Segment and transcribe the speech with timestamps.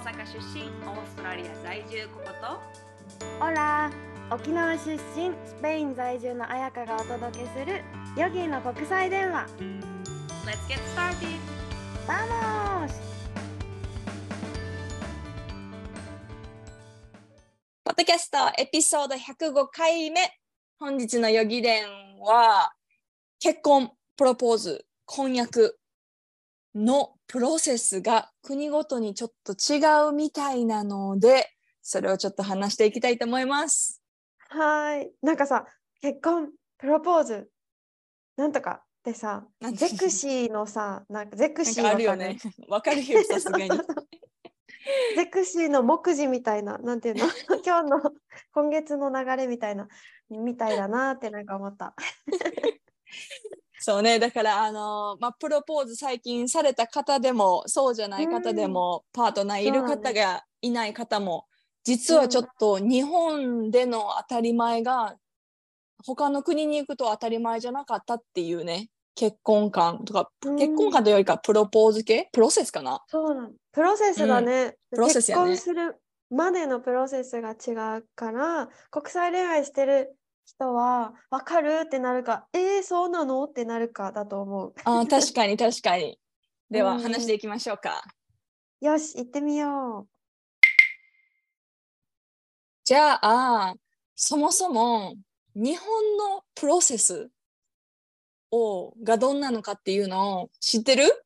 [0.00, 2.58] 阪出身オーストラリア在住ココと？
[3.44, 3.90] Hola
[4.30, 4.98] 沖縄出身
[5.46, 7.82] スペイン在住の彩香がお届けする
[8.16, 9.46] ヨギの国際電話。
[10.46, 11.38] Let's get started!
[12.08, 13.00] Vamos
[17.84, 20.20] ポッドキャストエピソード105回目。
[20.78, 21.84] 本日の予議伝
[22.20, 22.72] は
[23.38, 25.78] 結婚プロポーズ婚約
[26.74, 31.50] のプロセスが国ごとにちょっと違うみたいなので
[31.82, 34.02] それをちょっと話していきたいと思います。
[34.48, 35.66] はーいなんかさ
[36.00, 37.50] 結婚プロポーズ
[38.36, 39.44] なんとかってさ
[39.74, 42.38] ゼクシーのさなんかゼクシーかあるよね。
[42.68, 43.70] わかるよさすがに。
[45.14, 47.26] ゼクシーの目次みたいな、なんていうの？
[47.64, 48.00] 今日の
[48.52, 49.88] 今月の流れみたいな、
[50.30, 51.94] みたいだなってなんか思った。
[53.82, 54.18] そうね。
[54.18, 61.46] だからあのまあプロポーズ最近された方でもそうじゃない方でも、パートナーいる方がいない方も、
[61.82, 65.16] 実はちょっと日本での当たり前が
[66.04, 70.56] 他の国に行くと当たり前じゃなかったっていうね結婚観とか、うん。
[70.56, 72.28] 結婚観というよりかプロポーズ系？
[72.32, 73.02] プロセスかな？
[73.08, 73.50] そうなの。
[73.72, 74.76] プロセスだね。
[74.90, 75.50] プロセスやね。
[75.50, 75.96] 結婚する
[76.30, 81.82] までのプロセスが違うから、国際恋愛してる人は、わかる？
[81.84, 83.44] ってなるか、えー、そうなの？
[83.44, 84.74] ってなるかだと思う。
[84.84, 86.18] あー 確かに確かに。
[86.70, 87.02] ではうん。
[87.02, 88.02] 話していきましょうか、
[88.80, 90.06] よし、行ってみよ
[92.84, 93.74] じゃあ
[94.16, 95.14] そもそも
[95.54, 97.30] 日本のプロセス
[98.50, 101.04] をがどんなのかっていうのを知ってる？
[101.06, 101.24] う。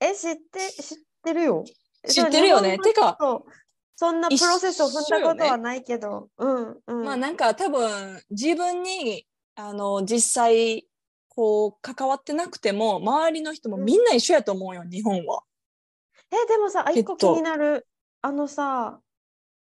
[0.00, 1.64] え、知って、知ってるよ。
[2.08, 2.78] 知ってるよね。
[2.78, 3.18] てか
[4.00, 7.04] そんなプロセスを踏んだことはないけど、うんうん。
[7.04, 10.86] まあなんか多分自分にあの実際
[11.28, 15.42] こう関わってなくても周りの人もみんな一緒やと思うよ、日本は。
[16.30, 17.86] え、でもさ、一個気になる。
[18.22, 19.00] あのさ、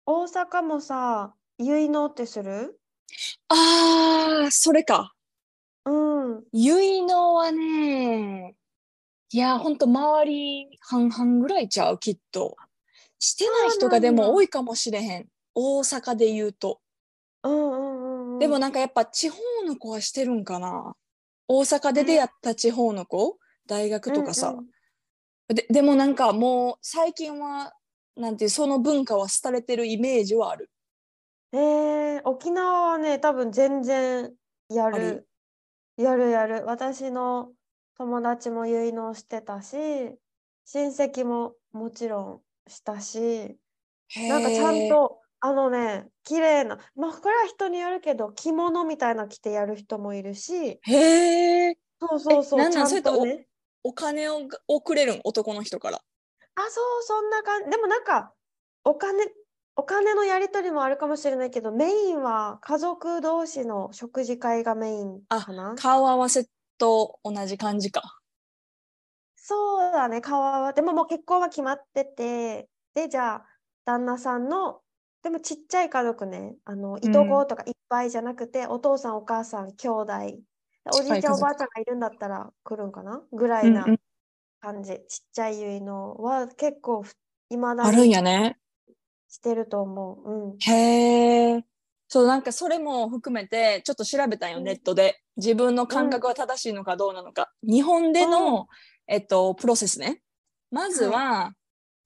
[0.06, 2.78] 大阪もさ、結納ってする？
[3.48, 5.12] あーそれか。
[5.86, 6.44] うん。
[6.52, 8.54] 結納はね
[9.32, 12.56] いやほんと周り半々ぐらいちゃうきっと。
[13.20, 16.80] してない人がでも多いかもしれへん大阪で言うと。
[17.44, 18.38] うんうんうんうん。
[18.40, 20.94] でもなんかやっぱ地方の子はしてるんかな
[21.46, 24.66] 大阪で出会った地方の子大学とかさ、うんうん
[25.52, 27.72] ででもなんかもう最近は
[28.16, 30.70] なんていうその文化は廃れてるイメージはある。
[31.52, 34.32] えー、沖縄はね、多分全然
[34.68, 35.26] やる？
[35.96, 36.62] やるやる。
[36.66, 37.50] 私の
[37.98, 39.74] 友達も結納してたし、
[40.66, 43.58] 親戚ももちろんしたし、
[44.26, 51.76] なんかちゃんと、あのね、綺麗な、まあこれは人によるけど、着物みたいなの着てやる人もいるし、へえ。
[52.00, 53.46] そうそうそう、なんなんちゃんとね。
[53.84, 55.20] お金ををくれるん？
[55.24, 56.02] 男の人から。
[56.56, 57.70] あ、そう、そんな感じ。
[57.70, 58.34] でもなんか、
[58.84, 59.24] お金、
[59.76, 65.74] お金のやり取りもあるかもしれないけど、メインは家族同士の食事会がメインあかな。
[65.76, 66.46] 顔合わせ
[66.78, 68.19] と同じ感じか。
[69.50, 70.72] そうだね、顔は。
[70.72, 73.46] でももう結婚は決まってて、で、じゃあ、
[73.84, 74.80] 旦那さんの、
[75.24, 80.12] でもちっちゃい家族ね、あの、いとことかいっぱいじゃなくて、お父さん、お母さん、兄弟、
[80.94, 83.24] おじいちゃん、おばあちゃんがいるんだったら来るんかな？
[83.32, 83.98] ぐらいなうんうん。
[84.60, 84.92] 感じ。
[85.08, 87.14] ちっちゃい結納は結構ふ、
[87.50, 88.56] いまだあるんにやね。
[89.28, 90.30] してると思う。
[90.30, 90.58] うん。
[90.60, 91.64] へえ。
[92.08, 94.64] そうなんかそれも含めてちょっと調べたんよ、うん。
[94.64, 95.20] ネットで。
[95.36, 98.66] 自分の感覚は正しいのかどうなのか、日本での、
[99.10, 100.22] えっと、プロセスね。
[100.70, 101.52] まずは、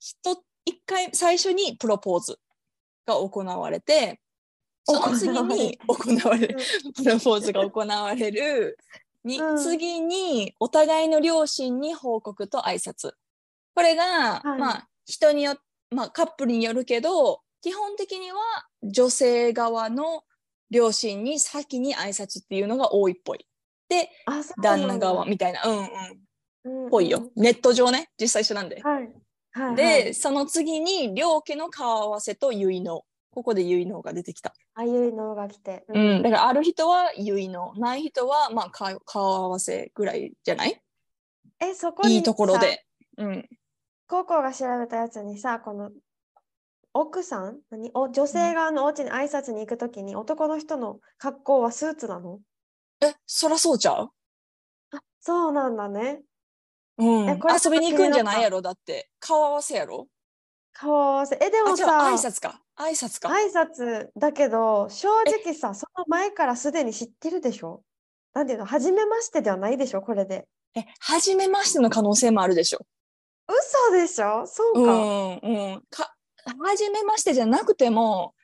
[0.01, 2.39] 一一回最初にプロポーズ
[3.07, 4.21] が行われて
[4.85, 6.59] その次に行われる。
[6.97, 8.79] プロポーズが行われる。
[9.25, 9.59] に、うん。
[9.59, 13.13] 次にお互いの両親に報告と挨拶。
[13.75, 14.59] これが、はい。
[14.59, 15.59] まあ人によっ
[15.91, 18.39] まあカップルによるけど基本的には
[18.83, 20.25] 女性側の
[20.71, 23.47] 両親に先に挨拶っていうのが多いっぽい。
[23.89, 24.11] で
[24.63, 25.63] 旦那側みたいな。
[25.65, 25.89] うんうんうん
[26.91, 28.81] ぽいよ、ネット上ね実際一緒なんで。
[28.83, 29.03] はい。
[29.53, 30.15] はいはで、い。
[30.15, 34.55] その次に両家の顔合わせと結納ここで結納が出てきた。
[34.75, 35.85] あゆいのが来て。
[35.89, 35.99] う。
[35.99, 40.81] ん、だからある人は結納ない人はまあ顔顔合わせぐらいじゃない？
[41.61, 42.85] え、そこにいいところさ、で。
[43.17, 43.49] うん、
[44.09, 45.91] ココが調べたやつにさ、この
[46.93, 47.91] 奥さん、何？
[47.95, 52.41] お女性側のお家に挨拶に行くときに男の人の格好はスーツなの？
[53.03, 54.11] えそらそうちゃう、
[54.93, 56.23] あ、そうなんだね。
[56.99, 58.43] うん、えこれ遊びに行くんじゃない？
[58.43, 58.63] やろ？
[58.63, 59.11] だって。
[59.21, 60.07] 顔合わせやろ？
[60.73, 61.37] 顔合わせ。
[61.41, 62.61] え、であもさ、じゃあ挨拶か。
[62.77, 63.29] 挨拶か。
[63.29, 67.83] 挨拶だけど、正直さ、その前からすでに知ってるでしょ？
[68.33, 70.03] なんていうの、初めましてではないでしょ？
[70.03, 70.47] これで。
[70.77, 72.85] え、初めましての可能性もあるでしょ。
[73.49, 74.47] 嘘でしょ？
[74.47, 74.93] そううか。
[74.93, 75.83] んうん。
[75.91, 76.15] か、
[76.65, 78.35] 初めましてじゃなくても、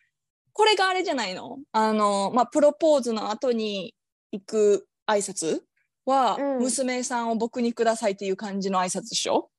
[0.52, 1.58] これがあれじゃないの？
[1.72, 3.94] あの、まあ、プロポーズの後に
[4.32, 5.62] 行く挨拶？
[6.06, 9.50] は、うん娘さんを僕にくださいっていう感じの挨拶でしょ？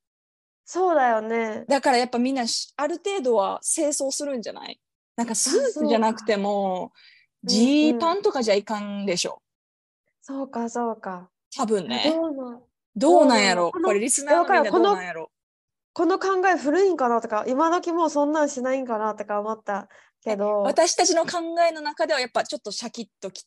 [0.66, 1.66] そうだよね。
[1.68, 4.80] だからやっぱみんなしある程度は清掃するんじゃない？
[5.18, 6.92] なんかスーツじゃなくても、
[7.44, 9.42] ジーパンとかじゃいかんでしょ？
[10.22, 11.30] そうか、そうか。
[11.56, 12.14] 多分ね。
[12.16, 12.62] どうなん
[12.96, 13.72] どうなんやろ？
[13.72, 15.30] これリスナーのみんなどうなんやろ？
[15.94, 19.90] この考え古いんかなとか、今時もうそんなんしないんかなとか思った
[20.24, 20.62] けど。
[20.62, 23.44] 私たちの考えの中ではやっぱちょっとシャキッとき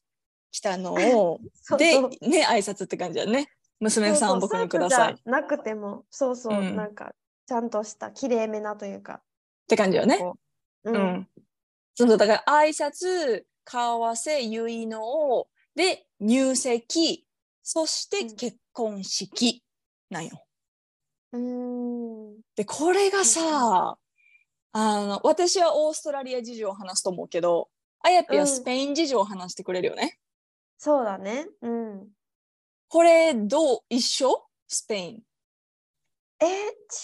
[0.55, 1.41] きたのを
[1.77, 3.49] でね挨拶って感じだね。
[3.81, 5.17] 娘さんを僕にください。
[5.25, 6.77] なくても、そうそう、うん。
[6.77, 7.13] なんか、
[7.47, 9.21] ちゃんとした、綺麗めなというか。
[9.67, 10.19] て感じよね。
[10.19, 10.37] こ
[10.85, 10.97] ううん。
[10.97, 11.29] ん、
[11.95, 17.27] そうそうだから挨拶顔合わせ結納で入籍
[17.63, 18.37] そしてうん。
[18.37, 19.63] 結婚式
[20.09, 20.45] なんよ。
[21.33, 22.41] うーん。
[22.55, 23.99] でこれがさ
[24.77, 27.69] あの私はオーストラリア事情を話すと思うけど
[28.01, 30.19] あやぴはスペイン事情を話してくれるよね、
[30.79, 31.47] そうだね。
[31.63, 32.09] うん。
[32.89, 33.79] これどう？
[33.89, 34.47] 一緒？
[34.69, 35.23] スペイン？
[36.41, 36.47] え、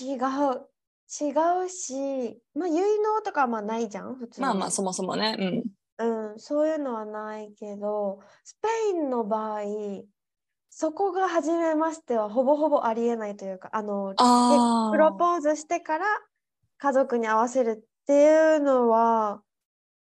[0.04, 0.66] 違う。
[1.12, 1.32] 違
[1.64, 4.46] うし、まあ、結納とかはまあないじゃん、普通に。
[4.46, 5.64] まあまあそもそもね
[5.98, 9.62] うんうん、そういうのはないけど、スペインの場合、
[10.70, 16.06] そこが初めましてはほぼほぼありえないというか、あの、あプロポーズしてから
[16.78, 19.42] 家族に合わせるっていうのは、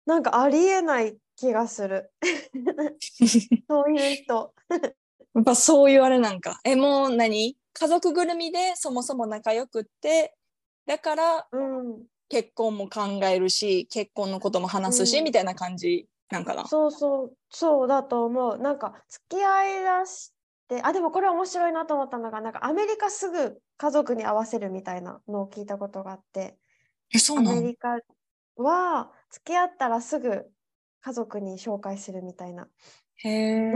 [0.04, 2.12] なんかありえない気がする。
[3.68, 4.54] そういう人。
[5.34, 6.60] やっぱそういうあれなんか。
[6.64, 7.58] え、もう何？
[7.72, 10.36] 家族ぐるみでそもそも仲良くって、
[10.86, 12.04] だからうん。
[12.28, 16.64] 結婚も考えるし、結婚のことも話すし、うんみたいな感じなんかな。
[16.66, 18.58] そうそう、そうだと思う。
[18.58, 20.32] なんか付き合いだし
[20.68, 26.56] て、あ、でもこれ面白いなと思ったのが、なんかアメリカすぐ家族に合わせるみたいなのを聞いたことがあって、
[27.12, 27.98] え、そアうなんメリカ
[28.56, 30.46] は付き合ったらすぐ
[31.02, 32.68] 家族に紹介するみたいな。
[33.16, 33.72] へえ。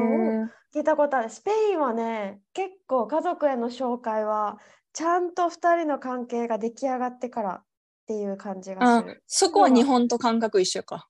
[0.75, 1.31] 聞いたことある。
[1.31, 4.59] スペインはね、結構家族への紹介は、
[4.93, 7.65] ちゃんと2人の関係が出来上がってからっ
[8.07, 9.23] ていう感じがあする。
[9.27, 11.09] そこは日本と感覚一緒か。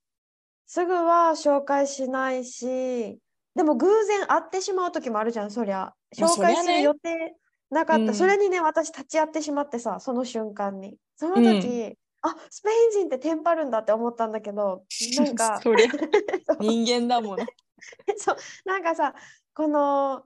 [0.67, 3.19] すぐは紹介しないし、
[3.55, 5.95] でも偶然会ってしまう時もあるじゃん、そりゃ。
[6.19, 7.37] まあ紹介する予定
[7.71, 8.05] なかった。
[8.05, 10.97] うんそれにね、私立ち会ってしまってさ、その瞬間に。
[11.17, 11.97] その時、
[12.31, 14.85] あ、スペイン人ってテンパるんだって思ったんだけど、
[15.19, 15.75] なんか、そ
[16.61, 17.47] 人間だもの。
[18.19, 18.37] そう。
[18.65, 19.15] なんかさ
[19.55, 20.25] この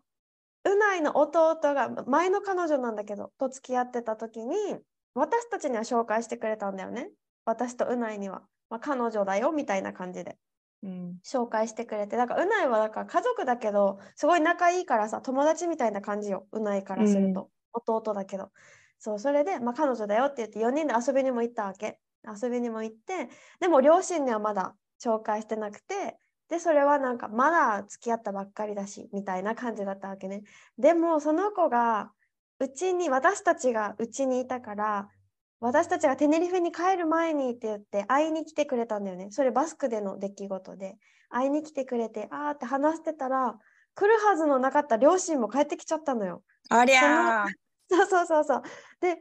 [0.65, 4.57] うないの弟が前の彼女なんだけどと付き合ってた時に
[5.15, 7.11] 私たちには紹介してくれたんだよね。
[7.45, 10.37] 私とうないには、まあ、彼女だよみたいな感じで。
[10.83, 11.19] うん。
[11.25, 12.17] 紹介してくれて。
[12.17, 16.47] だからうないはだから家族だけどすごい仲いいからさ友達みたいな感じよ。
[16.53, 18.51] うないからすると、弟だけど
[19.01, 21.99] そうそれで、まあ、彼女だよって言って4人で遊びにも行ったわけ。
[22.23, 23.31] 遊びにも行って
[23.61, 26.19] でも両親にはまだ紹介してなくて
[26.51, 30.43] でそれはなんかまだ付き合ったばっかりだしみたいな感じだったわけね。
[30.79, 32.13] でもその子が
[32.59, 35.09] うちに私たちがうちにいたから
[35.61, 39.29] 私たちがテネリフェに帰る前にって言って会いに来てくれたんだよね。
[39.31, 40.97] それバスクでの出来事で。
[41.31, 43.57] 会いに来てくれてあーって話してたら
[43.95, 46.43] 来るはずのなかった両親も帰ってきちゃったのよ。
[46.69, 47.70] ありゃー。
[47.91, 48.63] そうそうそうそう。
[49.01, 49.19] で、えー、っ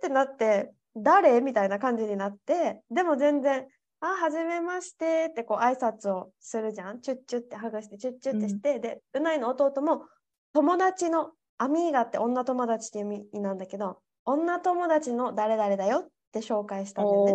[0.00, 1.40] てなって、誰？
[1.40, 3.66] みたいな感じになって、でも全然、
[4.00, 7.00] あ、はじめましてってこう挨拶をするじゃん。
[7.00, 10.04] チュッチュって剥がして、チュッチュってして、で、うないの弟も
[10.52, 17.32] 友達の、アミーガって女友達っていう意味なんだけど、女友達の誰々だよって紹介したんだよね。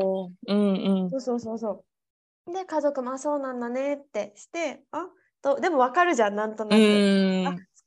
[0.48, 1.10] うんうん。
[1.10, 1.84] そうそうそうそ
[2.48, 2.54] う。
[2.54, 5.08] で、家族もあそうなんだねってして、あ
[5.42, 6.84] と、でもわかるじゃん、なんとなうく。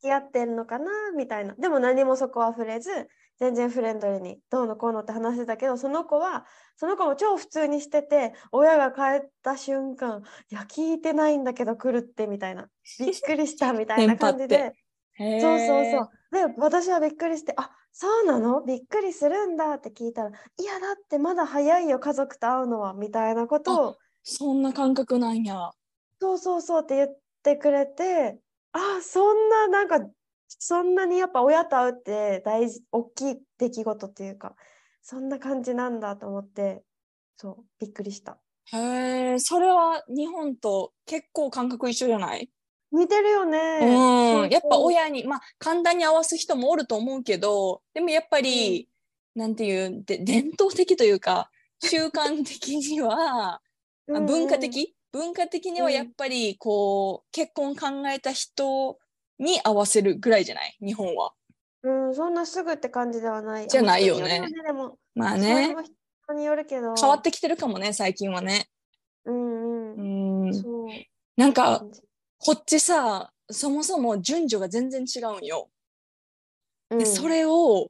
[0.05, 0.91] き合ってんのかな？
[1.17, 1.55] みたいな。
[1.55, 3.09] でも何もそこは触れず、
[3.39, 6.47] 全然フレンドリーにどうのこうのって話してたけど、その子は、
[6.77, 12.69] その子も超普通にしてて、親が帰った瞬間、いや、聞いてないんだけど来るってみたいな。
[12.99, 14.73] びっくりしたみたいな 感じで。
[15.19, 16.11] そうそうそう。
[16.31, 18.63] で、私はびっくりして、あそうなの？
[18.63, 25.71] びっくりするんだって聞いたら、いや、だってまだ早いよ、家族と会うのは、みたいなことを、そんな感覚なんや。
[26.21, 28.39] そうそうそうって言ってくれて、
[28.77, 30.01] あ、そんな、なんか、
[30.49, 34.57] そんなにやっぱ親と会うって大事、大きい出来事っていうか、
[35.01, 36.83] そんな感じなんだと思って、
[37.37, 38.41] そう、びっくりした。
[38.73, 42.51] へえ、それは日本と結構感覚一緒じゃない？
[42.91, 43.81] 似てるよね。
[43.81, 48.89] うん、やっぱ親に、まあ簡単に合わす人もおると思うけど、でもやっぱり、
[49.37, 51.51] なんていう、で伝統的というか、
[51.83, 53.61] 習慣的には、あ
[54.09, 54.27] うん。
[54.27, 58.99] 文化的、文化的にはやっぱりこう、結婚考えた人
[59.39, 60.77] に合わせるぐらいじゃない？
[60.85, 61.33] 日本は。
[61.85, 63.69] うん、そんなすぐって感じではない。
[63.69, 66.97] じゃないよねでも、まあねも人によるけど。
[66.97, 68.67] 変わってきてるかもね最近はね
[69.25, 70.49] うんううん。
[70.49, 70.89] んそう。
[71.37, 71.85] なんか
[72.39, 75.71] こっちさそもそも順序が全然違うんよ
[76.91, 77.89] うん、でそれを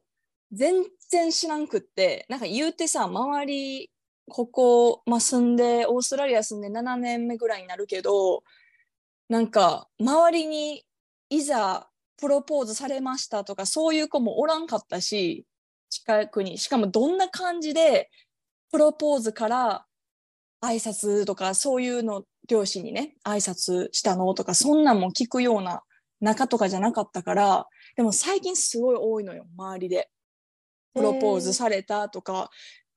[0.51, 3.89] 全然知らんくってなんか言うてさ周り
[4.27, 8.43] ここ、まあ、住んでオーストラリア住んで7年目ぐらいになるけど
[9.29, 10.83] なんか周りに
[11.29, 15.45] いざプロポーズされましたとかそういう子もおらんかったし
[15.89, 18.09] 近くにしかもどんな感じで
[18.71, 19.85] プロポーズから
[20.63, 25.83] 挨拶とかそういうの両親にね挨拶したのとかそんなんも聞くような
[26.21, 30.09] 仲とかじゃなかったからでも最近すごい多いのよ周りで。
[30.95, 32.49] プロポーズされたとか、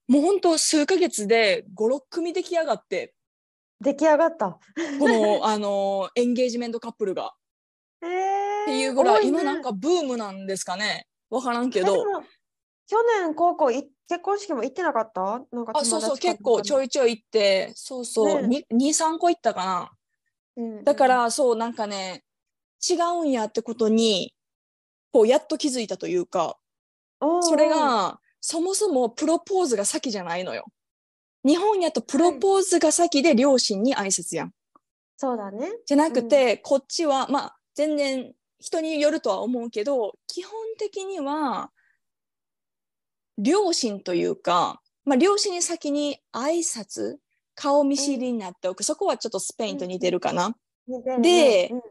[0.09, 3.15] もうほんと数ヶ月で56組出来上がって。
[3.81, 4.59] 出来上がった。
[4.99, 7.35] この あのエンゲージメントカップルが。
[8.01, 9.29] えー、っていうぐらい、多ね。
[9.29, 11.07] 今なんかブームなんですかね。
[11.29, 12.05] わからんけど。
[12.87, 15.45] 去年高校い結婚式も行ってなかった？
[15.53, 17.73] なんかあそうそう結構ちょい、いちょい行って。
[17.75, 19.93] そうそう、ね23個行ったかな。
[20.57, 22.25] うんだか、らそうなんかね
[22.89, 24.35] 違うんやってことに
[25.13, 26.59] こうやっと気づいたというか。
[27.43, 30.67] それがそもそもプロポーズが先じゃないのよ。
[31.45, 34.53] 日本やとプロポーズが先で両親に挨拶やん。
[35.17, 35.71] そうだね。
[35.87, 41.71] じゃなくて、こっちはまあ全然人によるとは思うけど基本的には
[43.37, 47.17] 両親というか、まあ、両親に先に挨拶
[47.55, 50.47] 顔見知りになっておく、そこはちょっとスペインと似てるかな。
[50.47, 50.51] う
[51.71, 51.83] ん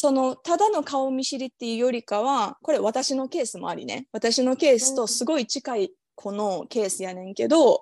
[0.00, 7.80] そのただの顔見知りっていうよりかはこれ私のケースもありね私のケースとすごい近い子のケースやねんけど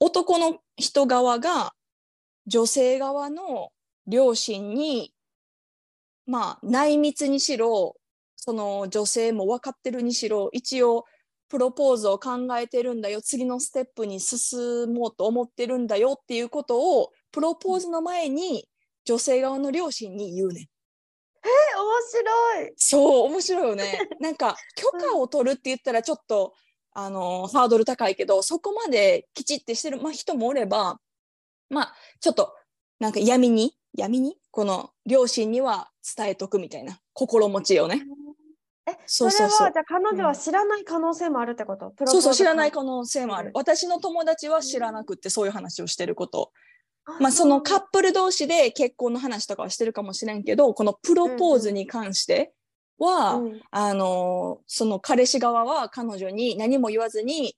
[0.00, 1.74] 男の人側が
[2.46, 3.68] 女性側の
[4.06, 5.12] 両親に
[6.24, 7.96] まあ内密にしろ
[8.36, 11.04] その女性も分かってるにしろ一応
[11.50, 18.64] プロポーズを考えてるんだよ次のステップに進もうと思ってるんだよっていうことをプロポーズの前に
[19.04, 20.71] 女性側の両親に言うねん。
[21.44, 22.72] え面白い。
[22.76, 24.08] そう面白いよね。
[24.20, 26.54] なんか許可を取るって言ったらちょっと
[26.92, 31.00] あのハードル高いけどそこまできちってしてる、まあ、人もおれば
[31.70, 32.54] まあちょっと
[32.98, 34.38] なんか闇に闇に？
[34.50, 38.04] この両親には伝えとくみたいな心持ちよね。
[38.86, 43.52] え、そそうれそうそうはじゃあ彼女は知らない可能性もあるってこと、プロポーズそうそう知らない可能性もあるうん。
[43.54, 46.52] 私の友達は知らなくってそういう話をしてること。
[47.04, 52.52] あまあそのカッうプル同士で結婚の話とかはしてるかもしれんけどこのプロポーズに関して
[52.98, 57.56] は、うんあのその彼氏側は彼女に何も言わずに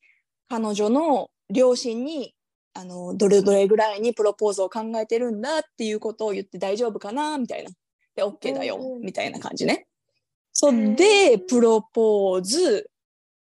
[0.48, 2.34] 彼女の両親に
[2.72, 7.70] あのどれどれぐらいにプロポーズを考えてるんだっていうことを言って大丈夫かなみたいな。
[8.16, 9.02] で OK だよ、うんうん。
[9.02, 9.86] みたいな感じね。
[10.52, 12.90] そでプロポーズ。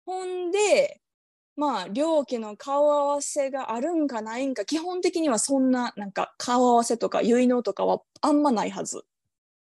[0.05, 0.99] ほんで
[1.59, 9.03] まあ両家の顔合わせがあるんかないんか基本的にはそんななんか顔合わせとか結納とかはあんまないはず。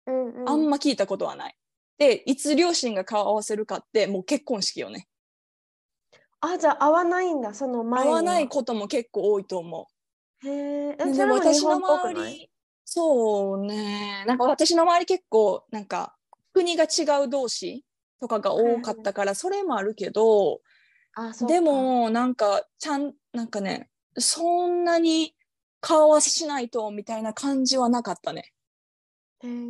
[0.07, 1.57] うんうん、あんま聞いたことはない。
[1.99, 5.07] で、いつ両親が顔合わせるかって、もう結婚式よね。
[6.41, 8.09] あ、じゃあ合わないんだ、その前。
[8.09, 9.87] 合わないことも結構多いと思
[10.45, 10.97] へえ。
[10.97, 12.51] でも日私の周り、
[12.85, 16.17] そうね、なんか私の周り結構、なんか
[16.55, 17.85] 国が違う同士
[18.19, 20.63] とかが多かったから、それもあるけど、
[21.14, 25.35] あ、そうかで、も、なんか、ちゃん、なんかね、そんなに
[25.81, 28.52] 顔合わせしないとみたいな感じはなかったね。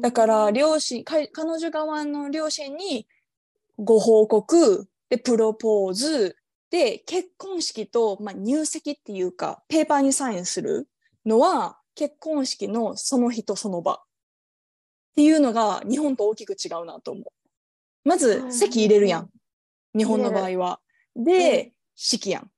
[0.03, 3.07] だから両親か彼女側の両親に
[3.79, 6.37] ご報告でプロポーズ
[6.71, 10.89] で結婚式と、まあ、入籍っていうかペーパーにサインする
[11.25, 13.99] のは結婚式のその日とその場っ
[15.17, 17.25] ていうのが日本と大きく違うなと思う。
[18.05, 19.31] まず席入れるやん
[19.97, 20.81] 日本の場合は。
[21.17, 22.51] で、うん式やん。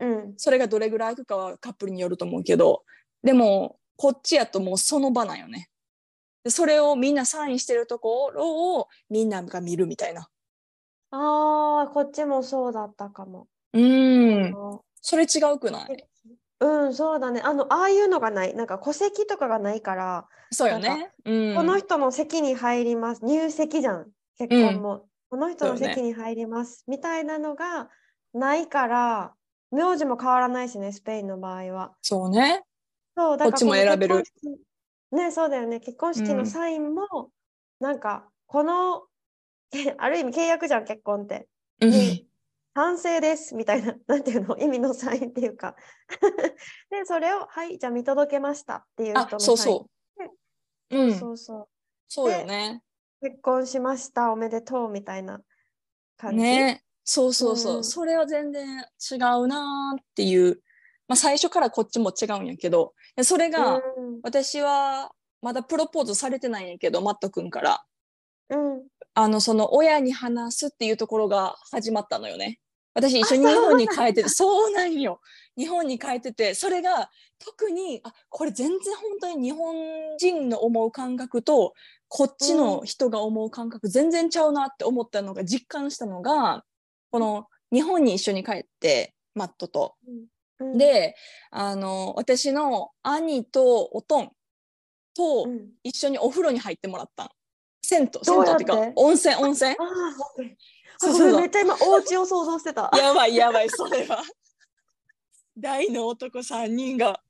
[0.00, 0.34] うん。
[0.36, 2.82] それがどれぐらいいくかはカップルによると思うけど
[3.22, 5.70] でもこっちやともうその場なんよね
[6.44, 10.28] でそれをみんなサインしてるところをみんなが見るみたいな
[11.12, 13.46] ああ、こっちもそうだったかも。
[13.72, 16.04] うんあそれ違うくない？
[16.60, 17.40] うん、そうだね。
[17.42, 18.54] あの、ああいうのがない。
[18.54, 23.24] なんか戸籍とかがないから、そうよねうんこの人の席に入ります。
[23.24, 24.10] 入籍じゃん。
[24.36, 25.06] 結婚も。
[25.36, 26.82] この人の席に入ります。
[26.88, 27.90] みたいなのが
[28.32, 29.34] ないから、
[29.70, 31.92] 名字も変わらないしね、スペインの場合は。
[32.00, 32.62] そうね
[33.14, 34.24] そう、だからこっちも選べる
[35.12, 35.78] ね、そうだよね。
[35.80, 37.28] 結婚式うんのサインも、
[37.80, 39.02] なんか、この、
[39.98, 41.46] ある意味契約じゃん、結婚って。
[41.82, 42.22] うんね
[42.74, 45.76] 賛成ですみたいな、 なんていうの、意味のサインっていうか。
[46.88, 49.38] で、それを、はい、じゃあ見届けましたっていう人あのサイン。
[49.40, 49.90] そうそ
[50.90, 51.68] ううんそうそう。
[52.08, 52.82] そうよね
[53.28, 55.40] 結婚しました、おめでとうみたいな。
[56.16, 56.36] 感じ？
[56.36, 56.84] ね。
[57.02, 57.84] そうそうそう、うん。
[57.84, 60.60] それは全然違うなーっていう、
[61.08, 62.94] まあ、最初からこっちも違うんやけど。
[63.16, 63.82] でそれが、うん。
[64.22, 65.10] 私は
[65.42, 67.84] まだプロポーズされてないんやけどマット君から。
[68.48, 68.82] うん、
[69.14, 72.60] あのその親に話すっていうところが始まったのよね。
[72.96, 75.20] 私一緒に日本に帰っててそうなんよ。
[75.56, 79.76] 日本に帰っててそれが特にあこれ全然本当に日本
[80.18, 81.74] 人の思う感覚と
[82.08, 86.64] こっちの人が思う感覚全然ちゃうなって思ったのが実感したのが
[87.10, 89.94] この日本に一緒に帰ってマットと。
[90.58, 91.14] うん、で
[91.50, 94.30] あの私の兄とおとん
[95.14, 97.28] とうん、一緒にお風呂に入ってもらったん。
[97.82, 99.76] 銭湯銭湯っていうか温泉温泉
[100.98, 101.32] そうそうそう。
[101.32, 102.90] ごめっちゃ今お家を想像してた。
[102.96, 104.22] やばいやばいそれは。
[105.58, 107.20] 大の男3人が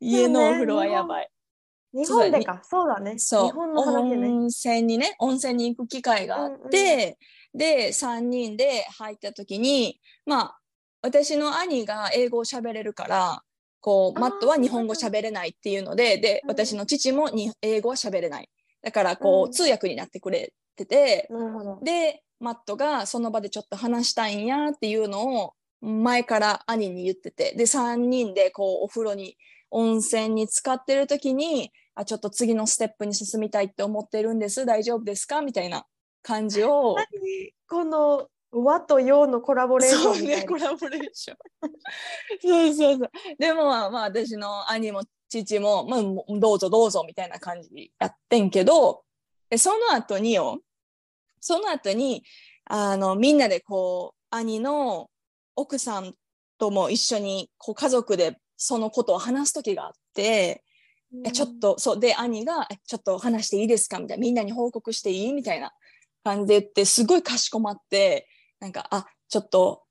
[0.00, 1.30] 家のお風呂はやばい、
[1.92, 3.18] 日本でか、そうだね。
[3.18, 3.46] そう。
[3.46, 4.28] 日本の話ね。
[4.28, 7.16] 温泉にね温泉に行く機会があって、
[7.54, 10.58] で3人で入った時にまあ
[11.02, 13.42] 私の兄が英語を喋れるから
[13.80, 16.50] こうマットは日本語喋れないっていうのででうん。
[16.50, 18.50] 私の父もに英語は喋れない。
[18.82, 19.52] だからこう、うん。
[19.52, 21.28] 通訳になってくれてて。
[21.82, 27.54] でマットがその場でちょっと話したいんやっていうのを前から兄に言ってて。
[27.56, 29.36] で3人でこうお風呂に
[29.70, 34.66] 温泉に浸かってる時にあちょっと次のステップに進みたいって思ってるんです。
[34.66, 35.86] 大丈夫ですかみたいな
[36.22, 36.96] 感じを。
[36.96, 37.06] 何
[37.68, 40.42] この和と洋のコラボレーシそうョンみたいな。
[40.42, 41.36] ねコラボレーション。
[42.40, 43.10] そうそうそう。
[43.38, 46.02] でもまあまあ私の兄も父も、まあ、
[46.38, 49.02] どうぞどうぞみたいな感じやってんけど。
[49.48, 50.60] でその後によ
[51.40, 52.22] その後に
[52.64, 55.10] あのみんなでこう兄の
[55.54, 56.14] 奥さん
[56.58, 60.62] とも一緒にこう家族でそのことを話す時があって、
[61.24, 65.72] えちょっとそうで兄がえ「ちょっと話していいですか?」みたいな「みんなに報告していい?」みたいな
[66.24, 68.28] 感じで言ってすごいかしこまって
[68.58, 69.84] なんかあちょっと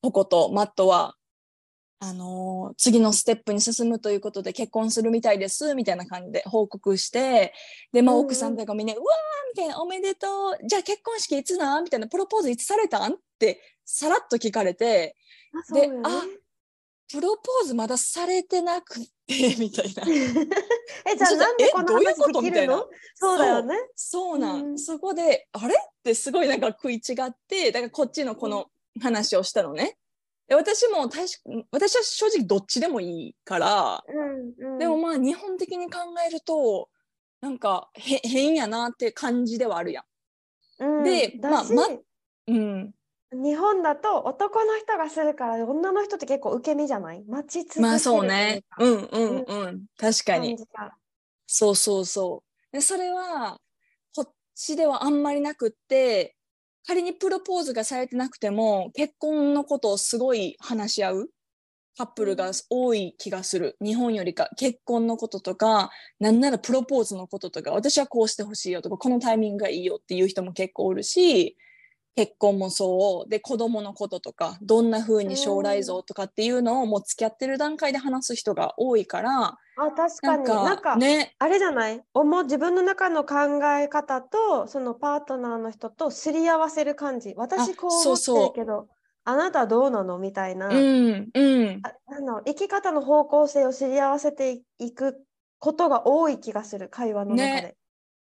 [0.00, 1.14] ポコとマットは
[2.04, 7.52] あのー次のステップに進むということで結婚するみたいですみたいな感じで報告して
[7.92, 9.06] で、まあ、奥さんとかみんな「うわー!」
[9.54, 15.16] みたいな「おめでとうじゃあ結婚式いつなん?」みたいな「プロポーズいつされたん?」ってさらっと聞かれて
[15.70, 16.24] あであ
[17.12, 20.02] プロポーズまだされてなくってみたいな
[21.12, 23.76] えじゃあなんでこのえどういうこ話できとみたいなるのそうだよね。
[23.94, 25.74] そうなん、うんそこであれ？
[25.74, 29.98] ってすごいなんか食い違ってだからこっちのこの話をしたのね。
[30.52, 36.90] で私も確か私は正直どっちでもいいから、うんうん、でもまあ日本的に考えると
[37.40, 40.04] なんかへ変やなって感じではあるや
[40.78, 41.68] うん、でまあん。
[42.48, 42.94] うん、
[43.32, 47.24] 日本だと男の人がするから女の人って結構受け身じゃない？
[47.26, 48.62] 待ち続けるまあそうね。
[48.78, 49.86] うとんうんうん。
[49.96, 50.58] 確かに。
[51.46, 52.76] そうそうそう。
[52.76, 53.58] でそれは
[54.14, 56.36] こっちではあんまりなくって
[56.86, 61.30] 仮にプロポーズがされてなくても結婚のことをすごい話し合う
[61.96, 71.56] カップルが多い気がする、日本よりか結婚のこととかなんならプロポーズのこととか私はこうしてほしいよとかこのタイミングがいいよっていう人も結構おるし
[72.16, 73.28] 結婚もそう。
[73.28, 80.44] で子供のこととかどんな風に将来像とかっていうのをもう付き合ってる段階で話す人が多いからあ確かに。
[80.44, 81.34] なんかね。
[81.38, 82.02] あれじゃない？
[82.14, 83.34] 思う自分の中の考
[83.78, 87.34] え方とそのパートナーの人とすり合わせる感じ。
[87.36, 88.46] 私こう思ってそうそう。
[88.48, 88.88] るけど
[89.24, 90.18] あなたはどうなの？
[90.18, 91.80] みたいな、うんうん。
[91.82, 95.24] ああの生き方の方向性をすり合わせていく
[95.58, 96.88] ことが多い気がする。
[96.88, 97.62] 会話の中で。
[97.62, 97.76] ね。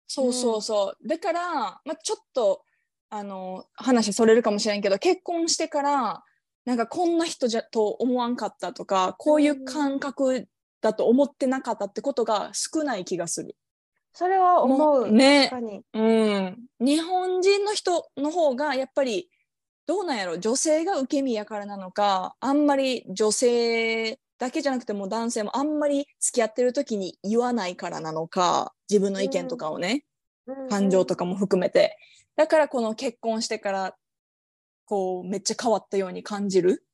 [0.07, 1.09] そうそうそう。
[1.09, 2.63] だから、まあ、ちょっと
[3.11, 6.23] あの話それるかもしれんけど結婚してから
[6.65, 10.49] なんかこんな人じゃと思わんかったとかこういう感覚
[10.81, 13.57] だと思ってなかったってことが少ない気がする。
[14.13, 15.03] それは思もう。
[15.05, 15.51] うね。
[15.95, 19.29] うん、日本人の人の方がやっぱり
[19.87, 30.05] どうなんやろ女性が受け身やからなのかあんまり女性だけじゃなくても男性もあんまり付き合ってる時に言わないからなのか自分の意見とかをね、
[30.69, 31.19] 感情とか。
[31.21, 31.97] かも含めて
[32.37, 33.97] だからこの結婚してから
[34.85, 36.85] こうめっちゃ変わったように感じる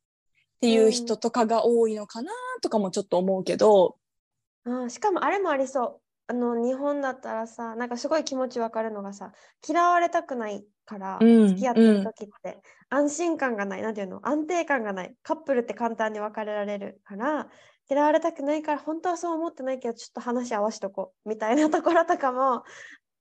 [0.56, 3.96] っていう人とかが多いのかなとかもちょっと思うけど、
[4.64, 6.00] あしかもあれもありそう。
[6.26, 9.32] あの日本だったらさなんかすごい気持ちわかるのがさ
[9.68, 14.20] 嫌われたくないからうん付き合ってる時って安心感がない、なんていうの？
[14.22, 15.14] 安定感がない。
[15.22, 17.48] カップルって簡単に別れられるから
[17.90, 22.62] 嫌われたくないから本当はそう思ってないけどちょっと話合わしとこうみたいなところとかも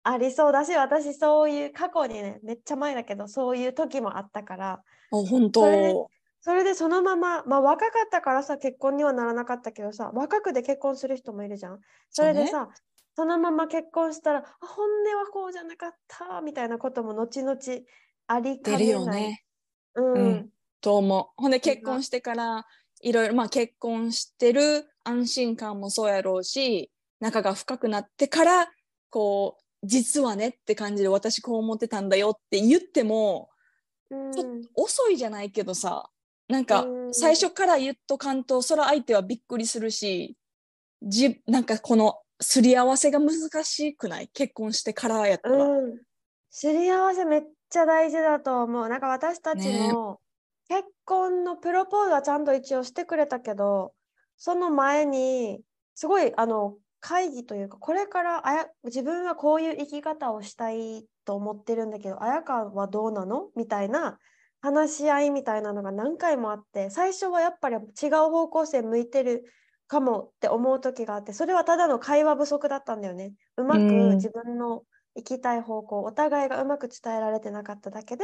[0.03, 6.09] ありそうだし私そういう過去にねめっちゃ前だけどそういう時もあったからあ本それ当
[6.43, 11.79] それでそのまままあ若かったからさ結婚にはならなかったけどさ若くで結婚する人もいるじゃん。
[12.09, 12.67] それでさ
[13.15, 17.57] そのまま結婚したらあ本音はこうじゃなかったみたいなことも後々
[18.27, 18.89] ありかねない。
[18.89, 19.43] よね。
[19.95, 20.49] うん、うん。
[20.81, 21.41] と思う。
[21.41, 22.65] ほんで結婚してから
[23.01, 28.67] いろいろまあ結婚してる安心感もそうやろうし仲が深くなってから
[29.09, 33.49] こう実はねって感じで私こう思ってたんだよって言っても
[34.09, 34.31] うん。
[34.75, 36.09] 遅いじゃないけどさ
[36.53, 37.13] なんかうん。
[37.13, 40.37] 最初から言っとかんとそら相手はびっくりするし
[41.01, 44.29] じなんかこのすり合わせが難しくない？
[44.33, 45.65] 結婚してからやったら。
[45.65, 45.99] うん、
[46.49, 48.89] すり合わせめっちゃ大事だと思う。
[48.89, 49.91] なんか私たちね。
[49.91, 50.19] も
[50.69, 53.93] 結婚のプロポーズはちゃんと一応してくれたけど、
[54.37, 55.59] その前に
[55.95, 63.49] すごいあの会議というか、これからあや自分はこういう生き方をしたいと思ってるんだけど、綾香はどうなの？
[63.55, 64.17] みたいな
[64.63, 69.43] 話し合いみたいなのが何回もあって、最初はやっぱり違う方向性向いてる
[69.87, 73.33] かもって思う時があって、それはただの会話不足だったんだよね。
[73.57, 74.83] うまくうん自分の
[75.15, 78.23] 行きたい方向、お互いがうまく伝えられてなかっただけで、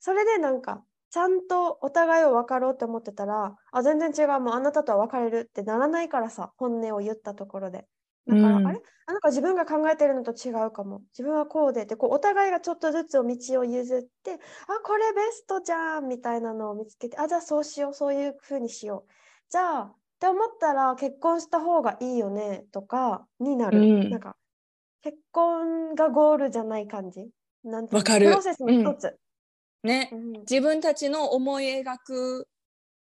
[0.00, 7.86] それでなんか、ちゃんとお互いを分かろうって思ってたら、あ、全然違う、もうあなたとは別れるってならないからさ、本音を言ったところで。
[8.26, 8.80] だから、うんあれ？
[9.06, 11.02] あなんか自分が考えてるのと違うかも。
[11.12, 14.38] 自分はこうでって、こうお互いがちょっとずつ道を譲って、あ、
[14.84, 19.12] これベストじゃんみたいなのを見つけて、あ、じゃあそうしよう、そういう風にしよう。
[19.50, 23.80] じゃあ、って思ったら結婚した方がいいよねとかになる。
[23.80, 24.36] うんなんか、
[25.02, 27.30] 結婚がゴールじゃない感じ？
[27.64, 29.18] なんてかるプロセスの一つ。
[29.82, 32.48] ね、うん自分たちの思い描く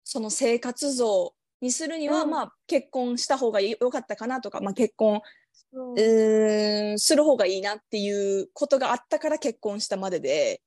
[0.04, 2.30] その生活像にするには、うん。
[2.30, 5.22] まあ結婚した方がよかったかなとか、まあ、結婚
[5.72, 6.94] そう。
[6.94, 10.62] んする方がいいなっていうことがあったから結婚したまでで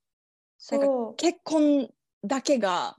[0.70, 1.88] なんか結婚
[2.24, 2.96] だけが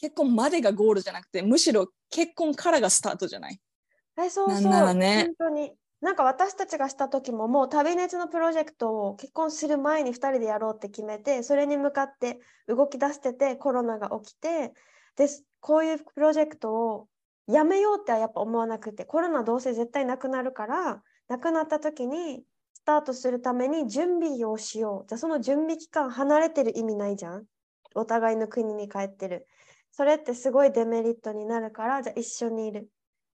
[0.00, 3.58] 結婚までがゴールじゃなくてむしろ結婚からがスタートじゃない？
[4.20, 5.32] えそうそう、ならね。
[5.38, 5.72] 本当に。
[6.00, 14.72] なんか私たちがした時ももう旅熱のプロジェクトを結婚する前に2人でやろうって決めてそれに向かって動き出しててコロナが起きて
[15.16, 17.08] ですこういうプロジェクトを
[17.46, 22.42] やめようってはやっぱ思わなくてコロナどうせ絶対なくなるからなくなった時に
[22.74, 25.08] スタートするために準備をしよう。
[25.08, 27.44] じゃあその準備期間離れてる意味ないじゃん。
[27.94, 29.46] お互いの国に帰ってる。
[29.90, 32.90] それってすごいデメリットになるからじゃあ一緒にいる。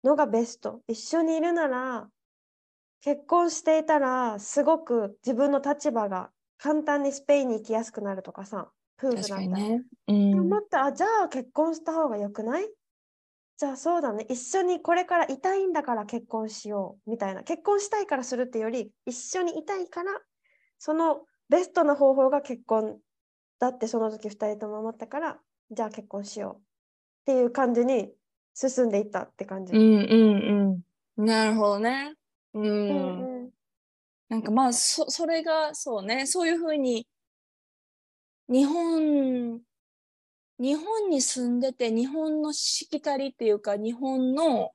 [0.05, 0.83] のがベスト。
[0.89, 2.09] 一緒にいるなら、
[3.01, 9.37] 結婚していたら、すごく自分の立場が簡単にスペインに行きやすくなるとかさ、夫婦だ確ったら。
[9.37, 9.85] かにね。
[10.09, 12.71] うん思っあじゃあ結婚した方がよくない？
[13.57, 14.25] じゃあそうだね。
[14.29, 17.11] 一緒にこれからいたいんだから結婚しよう。
[17.11, 17.43] みたいな。
[17.43, 20.13] 結婚したいからするってより、一緒にいたいから、
[20.79, 22.99] そのベストな方法が結婚
[23.59, 25.39] だってその時2人とも思ったから、
[25.71, 26.55] じゃあ結婚しよう。
[26.57, 26.61] っ
[27.27, 28.13] ていう感じに
[28.55, 29.73] 進んでいったって感じ。
[29.75, 29.85] うんう
[30.77, 30.83] ん
[31.17, 31.27] うん。
[31.27, 32.15] なるほどね。
[32.55, 32.63] うん。
[32.63, 33.51] うんうん
[34.29, 37.07] なんかまあそそれがそうねそういうふうに
[38.49, 39.61] 日本
[40.59, 44.73] 日本に住んでて日本のしきたりっていうか日本の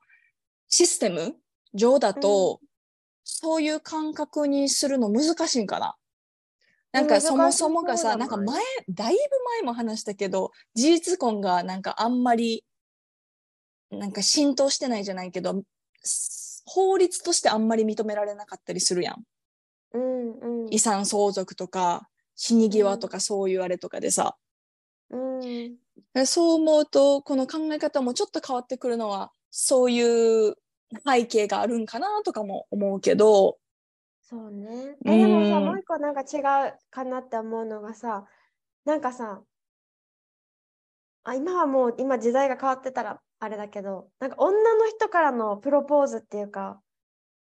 [0.68, 1.34] システム
[1.74, 2.60] 上だと、
[3.24, 5.96] そういう感覚にするの難しいんかな。
[6.92, 9.18] なんかそもそもがさなんか前だいぶ
[9.56, 12.64] 前も話したけど事実婚がなんかあんまり
[13.90, 15.64] なんか浸透してないじゃないけど
[16.04, 19.24] す法律としてあんまり認められなかったりするやん。
[19.94, 24.36] うんうん遺産相続とか死に際とかそういうあれとかでさ、
[25.10, 25.76] うん。
[26.12, 30.56] でそう思うとこの考え方もちょっと変わってくるのはそういう
[31.06, 33.58] 背景があるんかなとかも思うけど。
[34.22, 34.96] そうね。
[35.04, 38.26] うえ、でもさ、んもう一個なんか違うかなって思うのがさ、
[38.84, 39.42] なんかさ、
[41.24, 46.80] あ、今はもう今時代が変わってたらあれだけど、なんか女の人からのプロポーズっていうか、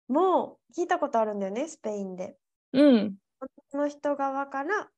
[0.08, 2.36] もう聞いたことあるんだよね、スペインで。
[2.74, 3.16] うん
[3.74, 4.90] 女の人側から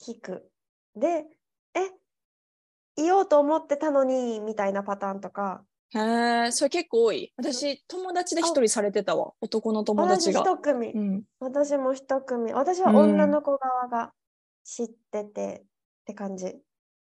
[0.00, 0.50] 聞く。
[0.94, 1.26] で、
[1.74, 1.90] え、
[2.96, 7.32] 言おうと思ってたのに、みたいなパターンとか、へえそれ結構多い。
[7.36, 9.32] 私友達で一人されてたわ。
[9.42, 10.40] 男の友達私が。
[10.40, 10.92] 一組。
[10.92, 12.52] う、ん、私も一組。
[12.52, 12.96] 私はうん。
[12.96, 14.12] 女の子側が
[14.64, 15.66] 知っててっ
[16.06, 16.46] て感じ。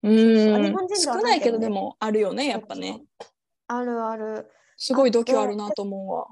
[0.04, 0.12] うん。
[0.12, 3.02] 日本人で少はないけどでもあるよねやっぱね。
[3.68, 4.52] あるある。
[4.76, 6.28] すごい度胸あるなと思うわ。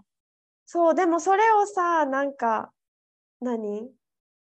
[0.65, 2.71] そう、でもそれをさ、なんか、
[3.41, 3.89] 何？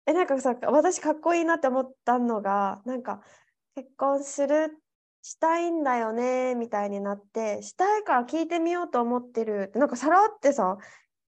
[0.09, 3.21] え、なんかさ、私かっこいいなって思ったのが、なんか、
[3.75, 4.79] 結婚する、
[5.21, 10.79] したいんだよね、みたいになって、したいから聞いてみようと思ってるって、なんかさらってさ、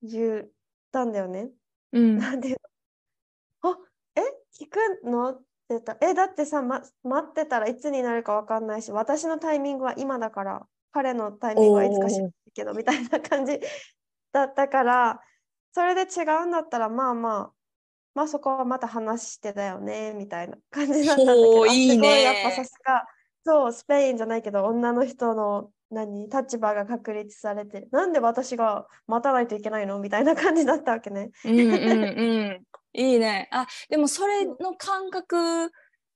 [0.02, 0.50] 言っ
[0.92, 1.52] たんだよね。
[1.92, 2.18] うん。
[2.18, 2.58] なんで、
[3.62, 3.78] あ、
[4.16, 4.22] え、
[4.60, 5.30] 聞くの？
[5.30, 5.94] って言った。
[5.94, 13.60] ら、え、だってさ、ま、待ってたらいつになるかわかんないし、私のタイミングは今だから、彼のタイミングはいつか知らないけど、みたいな感じ
[14.32, 15.22] だったから、
[15.74, 17.63] それで違うんだったら、まあまあ、
[18.16, 23.06] まあそこはまた話してたよねみたいな感じだったんだけどいいすごいやっねぱさすが
[23.46, 31.32] そうスペインじゃないけど女の人の何立場が確立されてなんで私が待たないといけないのみたいな感じだったわけね。
[31.44, 32.64] うんうんうん。
[32.94, 33.50] いいね。
[33.52, 35.72] あ、でもそれの感覚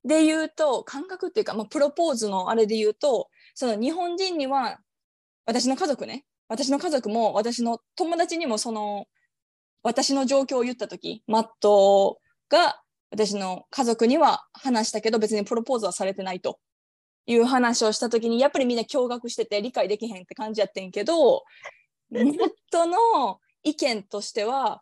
[0.05, 4.79] で言うと、感覚っていうか、まあ、プロポーズのあれで言うと、その日本人には、
[5.45, 9.07] 私の家族ね、私の家族も私の友達にもその、
[9.83, 16.59] 私の状況を言った時マットが私の家族には話したけど、別にプロポーズはされてないと。
[17.27, 21.43] いう話をした時にやっぱりみんな驚愕してて理解できへんって感じやってんけど
[22.09, 22.37] ネッ
[22.71, 24.81] トの意見としては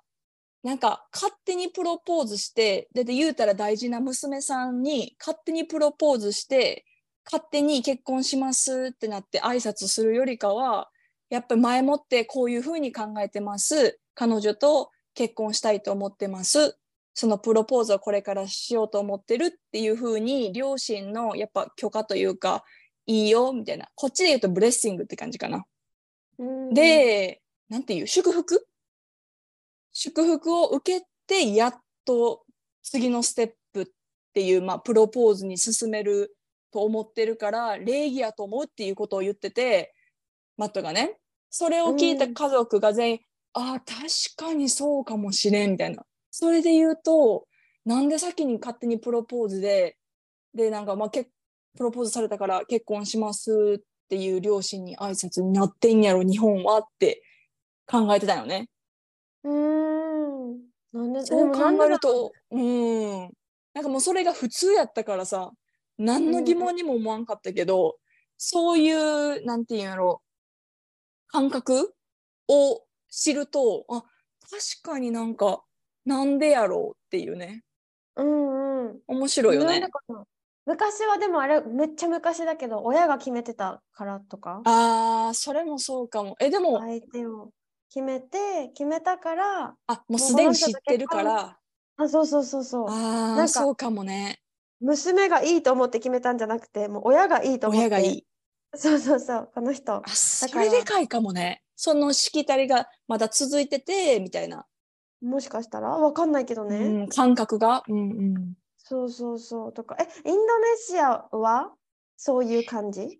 [0.63, 6.86] なんか勝手にプロポーズしてでで言うたら大事な娘さんに勝手にプロポーズして
[7.25, 10.89] 勝手に結婚しますってなって挨拶するよりかは
[11.30, 14.00] やっぱり前もってこういうふうに考えてます。
[14.14, 16.78] 彼女と結婚したいと思ってます。
[17.14, 22.64] そのプロポーズをこれからしようと思ってるっていうふうに両親のやっぱ許可というか
[23.06, 23.88] いいよみたいな。
[23.96, 25.66] こっちで言うと blessing って感じかな。
[26.38, 28.68] うん、で、なんていう祝福？
[29.94, 32.44] 祝福を受けてやっと
[32.84, 33.86] 次のステップっ
[34.34, 36.36] ていう、まあ、プロポーズに進める
[36.72, 39.94] と思ってるから礼儀やと思うっていうことを言ってて
[40.58, 41.18] マットがね
[41.50, 43.20] それを聞いた家族が全員、
[43.54, 46.04] ああ確かにそうかもしれんみたいな。
[46.32, 47.48] それで言うと
[47.86, 49.98] なんで先に勝手にプロポーズで
[50.54, 51.30] でなんかまあけ
[51.78, 57.22] プロポーズされたから結婚しますっていう両親に挨拶になってんやろ日本はって
[57.88, 58.70] 考えてたよね。
[59.44, 60.58] うーん。
[60.94, 63.30] なんでそう考えるとうん。
[63.74, 65.52] なんかもうそれが普通やったからさ
[65.98, 67.96] 何の疑問にも思わんかったけど、
[68.38, 70.22] そういうなんていうんやろ
[71.36, 71.93] 感覚
[72.48, 74.04] を知るとあ
[74.50, 75.63] 確かになんか
[76.06, 77.63] なんでやろうっていうね。
[78.15, 79.00] うんうん。
[79.08, 79.86] 面白いよね。
[80.65, 84.62] 昔はでもあれめっちゃ昔だけど親が決めてたからとか。
[84.63, 86.38] あーそれもそうかも。
[86.39, 87.50] えでも、相手を
[87.89, 91.58] 決めて決めたからあもうすでに知ってるから。
[91.98, 92.89] あそうそうそうそう。
[92.89, 94.39] ああそうかもね。
[94.80, 97.88] 娘がいいと思って決めたんじゃなくてもう親がいいと思って。
[97.88, 98.26] 親がいい。
[98.78, 99.96] そうそうそうこの人。
[99.96, 101.62] あそれでかいかもね。
[101.76, 104.66] そのしきたりがまだ続いててみたいな、
[105.22, 105.90] もしかしたら？
[105.90, 107.84] わかんないけどね、うん、感覚が。
[107.88, 108.54] うんうん。
[108.78, 109.74] そうそうそう。
[109.74, 109.98] とか。
[110.00, 110.46] えインドネ
[110.78, 111.72] シアは？
[112.18, 113.20] そういう感じ？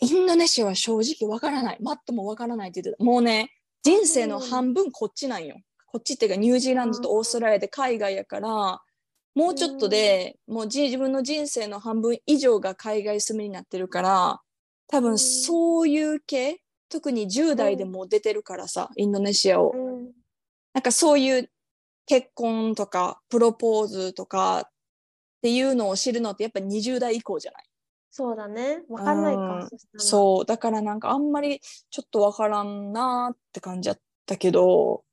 [0.00, 1.78] インドネシアは正直わからない。
[1.82, 3.04] マットもわからないって言ってた。
[3.04, 3.50] もうね、
[3.82, 5.56] 人生の半分こっちなんよ。
[5.86, 8.80] こっちっていうかニュージーランドとオーストラリアで海外やから、
[9.34, 14.40] もうちょっとで、もうじ自分の人生の半分以上が海外住みになってるから、
[14.88, 15.18] 多分うん。
[15.18, 19.72] そういう系、特に10代でもう出てるからさ、インドネシアを。
[19.74, 20.12] うん。
[20.74, 21.50] なんかそういう
[22.06, 24.70] 結婚とかプロポーズとかっ
[25.42, 27.64] ていうのを知るのってやっぱ20代以降じゃない？
[28.10, 28.82] そうだね。
[28.88, 29.40] わかんないうん。
[29.40, 29.68] か
[29.98, 35.04] そうだからなんかあんまりちょっとわからんなーって感じだったけど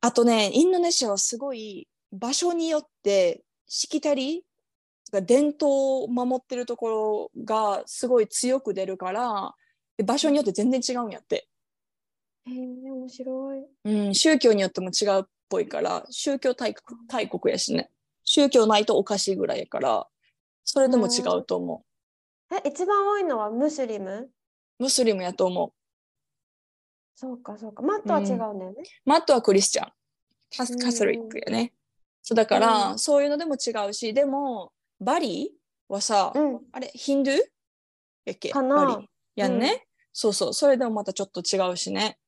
[0.00, 4.44] あとねインドネシアはすごい場所によってしきたり
[5.10, 9.54] 伝統を守ってるところがすごい強く出るから
[9.96, 11.48] で場所によって全然違うんやって。
[12.46, 13.64] へえ面白い。
[13.84, 17.90] うん、宗教によっても違うっぽいから宗教大国大国やしね。
[18.24, 20.06] 宗教ないとおかしいぐらいやから
[20.64, 21.84] それでも違うと思
[22.52, 24.30] え一番多いのはムスリム？
[24.78, 25.72] うムスリムやと思う。
[27.14, 27.82] そうかそうか。
[27.82, 29.92] マットは違うんだよね、マットはクリスチャン。
[30.56, 31.72] カうんスカトリックやね。
[32.22, 32.98] そうだから、うん。
[32.98, 35.52] そういうのでも違うしでもバリ
[35.88, 36.60] はさ、うん。
[36.72, 37.38] あれヒンドゥー？
[38.26, 38.50] やっけ？
[38.50, 38.76] かな。
[38.76, 39.08] バリ。
[39.36, 39.78] やんね、うん。
[40.12, 40.54] そうそう。
[40.54, 42.18] それでもまたちょっと違うしね。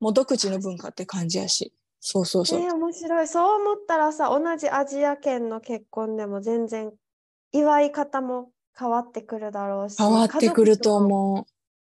[0.00, 1.72] もう独自の文化って感じやし。
[2.00, 3.28] そうそうそう、えー面白い。
[3.28, 6.92] そう思ったらさ同じアジア圏の結婚でも全然
[7.52, 11.04] 祝い方も変わってくるだろうし変わってくるとう。
[11.04, 11.46] 思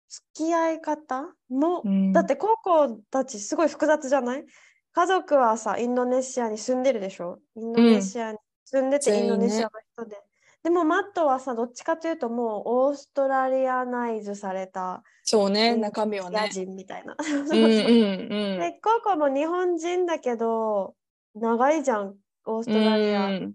[0.10, 2.12] 付き合い方も、う、うん。
[2.12, 4.46] だって高校たちすごい複雑じゃない？
[4.92, 7.40] 家族はさインドネシアに住んでるでしょ？
[7.56, 8.38] インドネシアに
[8.74, 10.18] 住んでて、インドネシアの人で
[10.64, 16.50] でもマットはさどっちかというともうオーストラリアナイズされたそうね、うん中身はアね。
[16.52, 17.16] 人みたいな。
[17.20, 20.96] で、ココも日本人だけど、
[21.36, 23.26] 長いじゃん、オーストラリア。
[23.28, 23.54] うん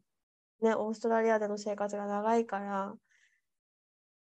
[0.61, 2.95] ね、オーストラリアでの生活が長いから、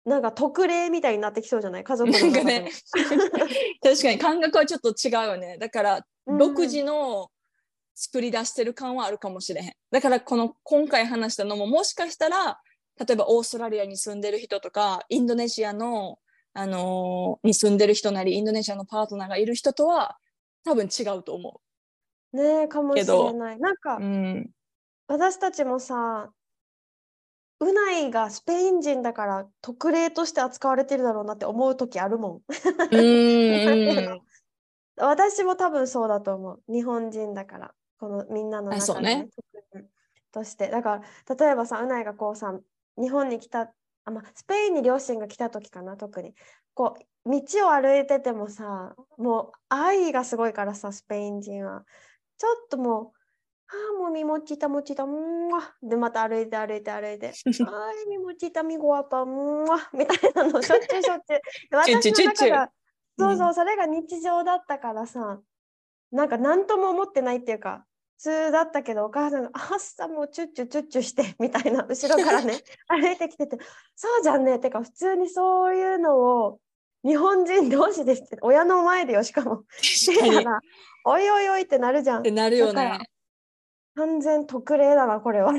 [0.05, 1.85] なんか特例みたいになってきそうじゃない？
[1.85, 2.69] 家族のね
[3.83, 5.57] 確かに感覚はちょっと違うよね。
[5.59, 7.31] だから、うん独自の
[7.95, 9.73] 作り出してる感はあるかもしれへん。
[9.91, 12.61] だからこの今回話したのももしかしたら
[12.99, 16.19] 例えばオーストラリアに住んでる人とかインドネシアの、
[16.55, 20.17] あのーに住んでる人なりインドネシアのパートナーがいる人とは
[20.65, 21.61] 多分違うと思
[22.33, 23.61] ねえかもしれない。
[23.61, 24.51] なんか、うん。
[25.07, 26.31] 私たちもさ、
[27.61, 32.43] うないがスペイン人だから特例として扱われてるだろうなって思う時あるもん
[32.91, 33.03] う
[34.17, 34.21] ん。
[34.97, 36.63] 私も多分そうだと思う。
[36.73, 39.85] 日本人だから、このみんなのあそう中で、ね特例
[40.33, 40.69] として。
[40.69, 42.53] だから、例えばさ、うないがこうさ、
[43.01, 43.73] 日本に来た、
[44.05, 46.35] あ、まあ、スペインに両親が来た時かな、特に。
[46.75, 51.85] こう、道を歩いててもさ、もう愛がすごいからさ、スペイン人は。
[52.39, 53.19] ちょっともう、
[53.69, 55.61] ああ、もうみもちたもちた、うんわ。
[55.81, 57.27] で、また歩いて歩いて歩いて。
[57.65, 59.79] はい、みもちたみごわぱ、うんわ。
[59.93, 61.41] みたいなの、しょっちゅうしょっちゅう。
[61.71, 62.73] 私の中が
[63.17, 65.41] そうそうう、んそれが日常だったからさ、
[66.13, 67.92] なんか何とも思ってないっていうか、普
[68.23, 72.55] 通だったけど、お母さんが、あっさ、もうチュッチュチュッチュして、 みたいな、後ろからね、
[72.89, 73.59] 歩いてきてて、
[73.97, 76.61] そうじゃんね、てか、普通にそういうのを、
[77.05, 79.65] 日本人同士でして、親の前でよ、しかも。
[80.07, 80.31] 確かに。
[80.31, 80.61] っだから、
[81.05, 82.31] おいおいおいってなるじゃんて。
[82.31, 83.01] なるよね。
[83.97, 85.53] 完全特例だな、これは。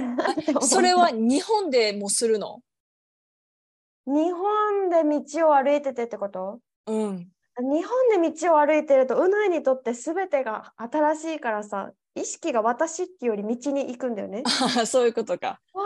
[0.61, 2.61] それは日本でもするの？
[4.05, 6.59] 日本で道を歩いててってこと？
[6.87, 7.29] うん。
[7.59, 14.43] 日本で道を歩いてるとうないにとって全てが新しいからさ意識が私っていうより道に行くんだよね。
[14.85, 15.59] そういうことか。
[15.73, 15.83] わ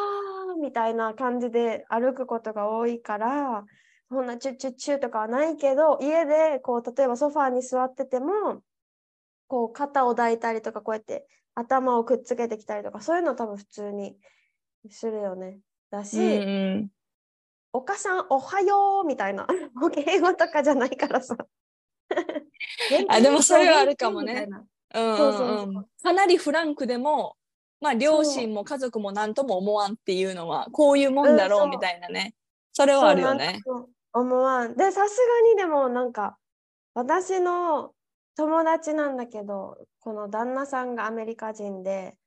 [0.56, 3.66] ーみたいな感じで歩くことが多いから
[4.10, 8.64] そんなチュッチュッチュとかはないけど家でこう例えばソファーに座ってても
[9.48, 14.18] こう肩を抱いたりとかこうやって頭をくっつけてきたりとかそういうの多分普通に
[14.90, 15.60] するよね。
[15.90, 16.92] だし、うんうん。
[17.74, 21.36] お母さんおはようみたいな もう敬語とかじゃないからさ。
[23.10, 24.48] あでもそれはあるかもね
[24.92, 27.36] かなりフランクでも、
[27.82, 32.34] まあ、両親も家族も何とも思わんっていうのはこういうもんだろうみたいなね、
[32.74, 33.62] それはあるよね。
[34.14, 34.76] 思わん。
[34.76, 36.38] で、さすがにでもなんか、
[36.94, 37.92] 私の
[38.36, 42.18] 友達なんだけど、この旦那さんがアメリカ人で、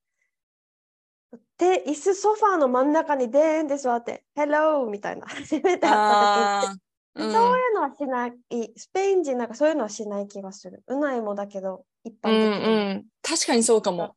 [1.58, 4.86] で、椅子ソファーの真ん中にでーんって座って、Hello!
[4.86, 5.88] みたいな、 初めて会った時。
[5.88, 6.74] ああ、
[7.14, 7.32] うん。
[7.32, 8.32] そういうのはしない、
[8.76, 10.82] スペイン人なんかそういうのはしない気がする。
[10.86, 12.74] うないもだけど、一般うん的に。
[12.74, 14.16] うん、確かにそうかも。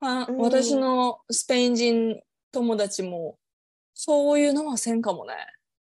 [0.00, 2.20] あうん私のスペイン人
[2.52, 3.38] 友達も
[3.94, 5.34] そういうのはせんかもね。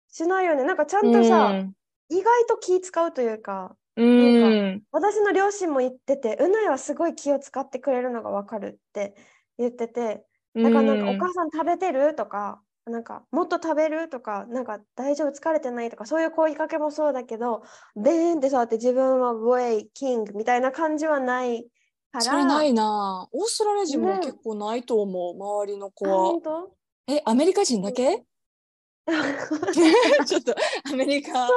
[0.09, 0.63] しないよね。
[0.63, 1.73] なんかちゃんとさ、うん
[2.09, 9.15] 意外と気使うというか、うん、私の両親も言ってて、うないはすごい気を使ってくれるのがわかるって
[9.57, 12.13] 言ってて、だからなんかお母さん食べてる？
[12.13, 17.63] とか、なんかもっと食べるとか、なんか大丈夫疲れてないとか、そういう声かけもそうだけど、
[17.95, 21.63] でーんって触って自分はウェイ、キングみたいな感じはない
[22.11, 22.21] から。
[22.21, 23.27] それないな。
[23.31, 26.41] オーストラリア人もね結構ないと思う、周りの子はあ本。
[26.41, 26.71] 当？
[27.07, 28.23] え、アメリカ人だけ？
[30.25, 30.55] ちょっと
[30.91, 31.49] アメリカ。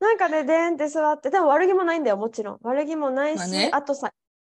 [0.00, 2.58] なんかね、でーんって座って、でも悪気もないんだよ、もちろん。
[2.62, 4.12] 悪気もないし、まあねあとさ、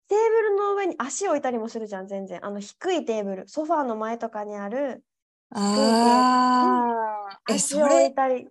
[0.08, 2.46] テーブルの上に足置いたりもするじゃん、全然。
[2.46, 5.04] あの低いテーブル、ソファーの前とかにある
[5.52, 8.48] ああ、え、足を置いそれ、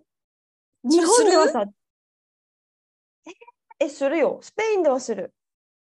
[0.83, 1.47] 日本では？
[1.49, 1.65] さ、
[3.79, 4.39] え、えするよ。
[4.41, 5.33] スペインではする。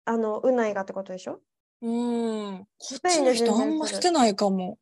[0.05, 1.39] あの、うないがってことでしょ？
[1.81, 4.77] うん、こっペインでちの人あんましてないかも。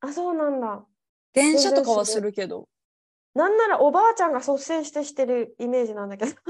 [0.00, 0.84] あ、そうなんだ。
[1.32, 2.68] 電車とかはするけど。
[3.34, 6.32] なんならおばあちゃんが率先してしてるイメージなんだけど。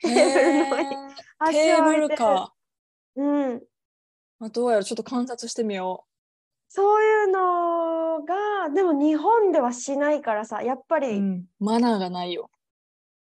[0.00, 2.16] テーブルのテーブ。
[2.16, 2.54] ルか。
[3.16, 3.62] うん。
[4.40, 6.06] あどうやらちょっと観察してみよ
[6.68, 7.83] そういうの
[8.22, 11.00] が、でも日本ではしないからさ、やっぱう。
[11.00, 12.50] り、うん、マナーがないよ。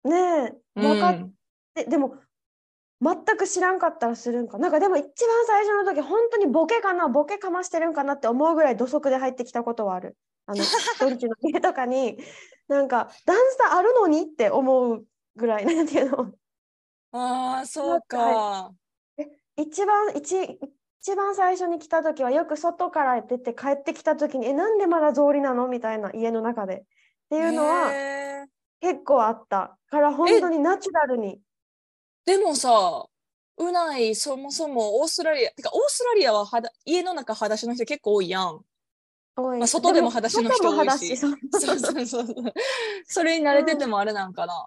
[0.04, 0.15] ね
[0.48, 1.36] え、分かっうん
[1.74, 2.15] て、でも、
[3.02, 4.58] 全く知らんかったらするんか。
[4.60, 10.17] なんかでも一番最初の時、本当にボケかな、ボケかましてるんかなって思うぐらい土足で入ってきたことはある。
[10.48, 10.67] あの、
[11.00, 12.19] ドリチの家とかに、
[12.67, 16.36] なんか、ダンスターあるのにって思うぐらい、なんていうの。
[17.12, 18.76] ああ、そうか。
[19.58, 20.60] 一番、一、
[21.05, 25.67] 一番最初に来た時は、よく外から出て帰ってきた時に、え、なんでまだ草履なの？
[25.67, 26.77] みたいな、家の中で。
[26.77, 26.81] っ
[27.29, 27.91] ていうのは
[28.81, 29.77] 結構あった。
[29.91, 31.39] から、本当にナチュラルに。
[32.25, 33.05] でもさ、
[33.57, 38.62] うないそもそもオーストラリア、てかオーストラリアははだ家の中裸足の人結構多いやん。
[39.35, 41.27] 多いまあ外でも裸足の人多いしそ。
[43.06, 44.65] それに慣れててもあれなんかな。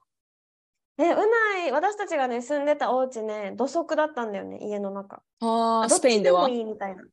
[0.99, 5.23] え、うない、私たちがね、住んでたお家ね、土足だったんだよね、家の中。
[5.41, 6.51] ああ、どっスペインでは？
[6.51, 7.05] いいみたいな。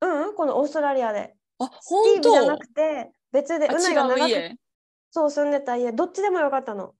[0.00, 1.34] うん、うん、このオーストラリアで。
[1.58, 4.56] あ、ス本当じゃなくて、別で、あうないが違う長く家。
[5.10, 6.94] そう住んでた家、どっちでもよかったの。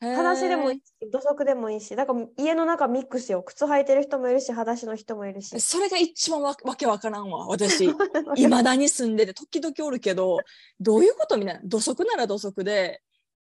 [0.00, 3.42] 裸足でもいいし、土足でもいいし、だから家の中ミックスよ。
[3.42, 5.58] 靴履いてる人もいるし、裸足の人もいるし。
[5.60, 7.84] それが一番わわけわからんわ、私。
[8.36, 10.40] いまだに住んでて、時々おるけど、
[10.80, 11.60] どういうことみたいな。
[11.64, 13.00] 土足なら土足で、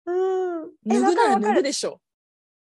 [0.06, 0.72] うん。
[0.88, 1.56] え、脱ぐなら脱わかるわかる。
[1.56, 2.02] ぐでしょ。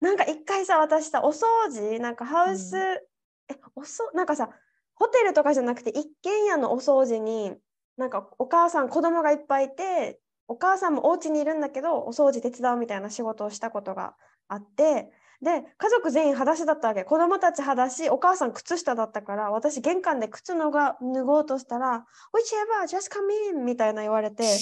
[0.01, 3.07] なんか一回さ、私さ、お掃除、なんかハウス、う
[3.51, 4.49] えおそなんかさ
[4.95, 7.53] ホテルとかじゃなくて一軒家のお掃除に
[7.97, 14.15] なんかお母さん子供がいっぱいいてお母さんもお家にいるんだけどお掃除手伝うみたいな仕事をしたことが
[14.47, 17.03] あってで家族全員裸足だったわけ。
[17.03, 24.43] 子供たち裸足お母さん靴下だったから私玄関で靴のが脱ごうとしたら「Whichever, just come in」みたいな言われて。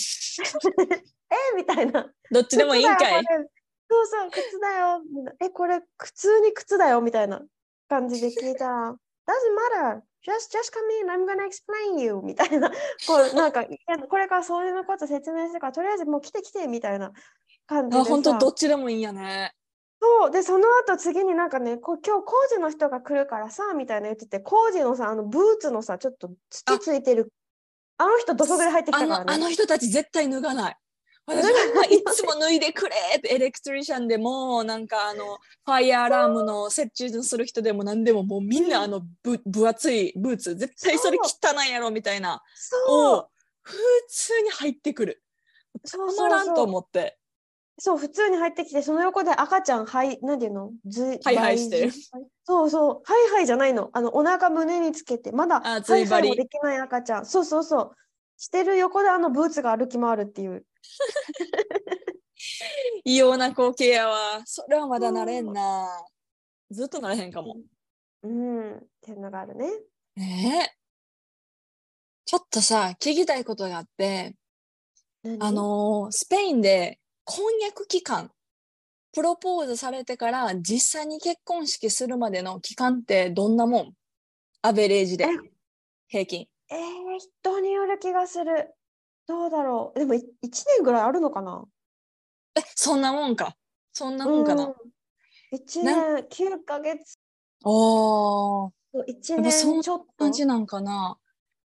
[1.32, 2.10] えみたいな。
[2.32, 3.24] どっちでもいいんかい
[3.90, 5.02] そうそう靴だよ
[5.42, 7.42] えこれ普通に靴だよみたいな
[7.88, 8.96] 感じで聞いたら
[9.30, 10.02] Doesn't matter.
[10.26, 11.08] Just just come in.
[11.08, 12.20] I'm gonna explain you.
[12.24, 12.70] みたいな。
[12.70, 12.76] こ
[13.32, 13.64] うなんか
[14.10, 17.12] これからそういうこと説明するからとりあえずもう来て来てみたいな
[17.68, 18.10] 感じでさ。
[18.10, 19.54] あ本当どっちでもいいんやね。
[20.02, 20.32] そう。
[20.32, 27.32] でその後次になんかねこ今日工事の人が来るからさみたいな言ってて工事のさあのブーツのさちょっと土ついてる。
[27.98, 29.26] あの人土足で入ってきあたからね。
[29.26, 30.78] のあの人たち絶対脱がない
[31.30, 40.56] 私脱がないつも脱いでくれって electrician でもなんかあの fire alarm の設置する人でも何でももうみんなあのぶ分厚いブーツ。
[40.56, 42.42] 絶対それ汚いやろみたいな。
[42.56, 43.16] そう。
[43.18, 43.30] を
[43.62, 43.78] 普
[44.10, 45.24] 通に入ってくる。
[45.84, 47.18] たそうまらんと思って。
[47.78, 50.72] そう普通に入ってきてその横で赤ちゃんはいなんていうの？
[50.86, 51.92] ずハイハイしてる。
[52.44, 53.90] そうそうハイハイじゃないの。
[53.94, 55.32] あのお腹胸につけて。
[55.32, 57.26] まだあハイハイもできない赤ちゃん。
[57.26, 57.92] そうそうそう。
[58.38, 60.66] してる横であのブーツが歩き回るっていう
[63.04, 64.42] 異様な光景やわ。
[64.46, 65.88] それはまだなれんな。
[66.72, 67.58] ずっとなれへんかも。
[68.24, 68.76] うん。
[68.76, 69.68] っていうのがあるね。
[70.16, 70.76] ねえ。
[72.26, 74.36] ちょっとさ聞きたいことがあって
[75.24, 75.38] 何？
[75.42, 78.32] あのースペインで婚約期間
[79.12, 83.94] プロポーズされてから実際に結婚式するまでの期間ってどんなもん？
[84.62, 85.28] アベレージでえ
[86.08, 86.48] 平均。
[86.70, 86.78] えー、
[87.42, 88.76] 人による気がする
[89.30, 90.00] どうだろう。
[90.00, 91.64] でもい1年ぐらいあるのかな？
[92.58, 93.56] えそんなもんか。
[93.94, 94.74] そんなもんかな、うん、
[95.56, 97.20] 1な年9ヶ月。
[97.64, 98.72] おー。
[99.08, 100.06] 1やっぱそん年ちょっと。
[100.18, 101.20] 感じなんかな、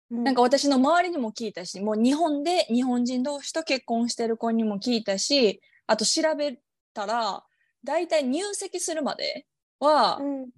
[0.09, 0.23] うん。
[0.23, 6.61] なんか私の周りにも聞いたしもう日本で日本人同士と結婚してる子にも聞いたしあと調べ
[6.93, 7.43] たら
[7.83, 9.45] 大体入籍するまで
[9.79, 10.49] は、うん。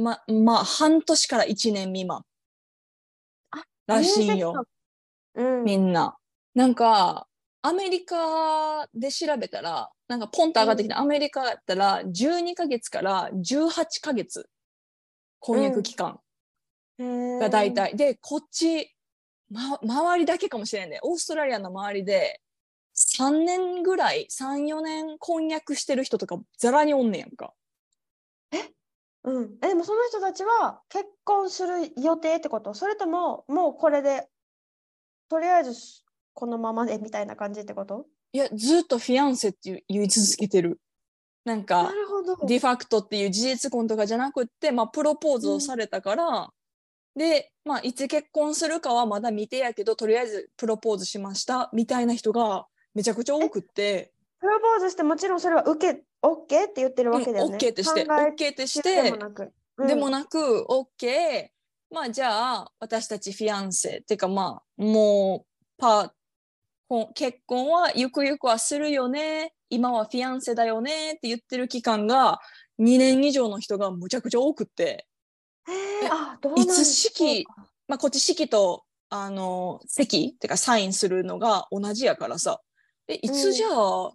[0.00, 2.24] ままあ半年から1年未満。
[3.50, 4.64] あらしいよ。
[5.34, 6.16] うん、みんな。
[6.56, 7.28] なんか
[7.60, 14.48] アメリカで調べたらなんかポンと上がってきた、アメリカだったら12ヶ月から18ヶ月
[15.38, 16.18] 婚約期間
[16.98, 18.90] がが大体、でこっち、
[19.50, 20.98] ま、周りだけかもしれんね。
[21.02, 22.40] オーストラリアの周りで
[22.96, 27.52] 3年ぐらい34年婚約してる人とかざらにおんねやんか。
[29.24, 32.72] うん、えでもその人たちは結婚する予定ってこと？
[32.72, 34.28] それとももうこれで
[35.28, 35.72] とりあえず
[36.36, 38.04] このままでみたいな感じってこと？
[38.32, 40.78] いやずっとフィアンセって言い続けてる。
[41.46, 42.46] なんかなるほど。
[42.46, 46.50] de facto っていう事実婚とかじゃなくって、まあ、プロポーズをされたから、
[47.16, 57.56] で、まあ、いつ結婚するかはまだ未定やけどとりあえずプロポーズしましたみたいな人がめちゃくちゃ多くって、プロポーズしてもちろんそれは受け OK って言ってるわけだよね。
[57.56, 59.52] OK ってして OK ってし中でてもなく。
[59.86, 61.46] でもななく OK
[61.90, 66.14] まあじゃあ私たちフィアンセっていうかまあもうパこ
[67.14, 69.52] 結婚はゆくゆくはするよね。
[69.70, 72.38] 今はフィアンセだよねって言ってる期間が
[72.78, 75.06] 2年以上の人がむちゃくちゃ多くって。
[76.56, 77.44] いつ式
[77.88, 82.60] まあ、こっち式とあの席ってかサインするのが同じやからさ。
[83.08, 84.12] えいつじゃあ、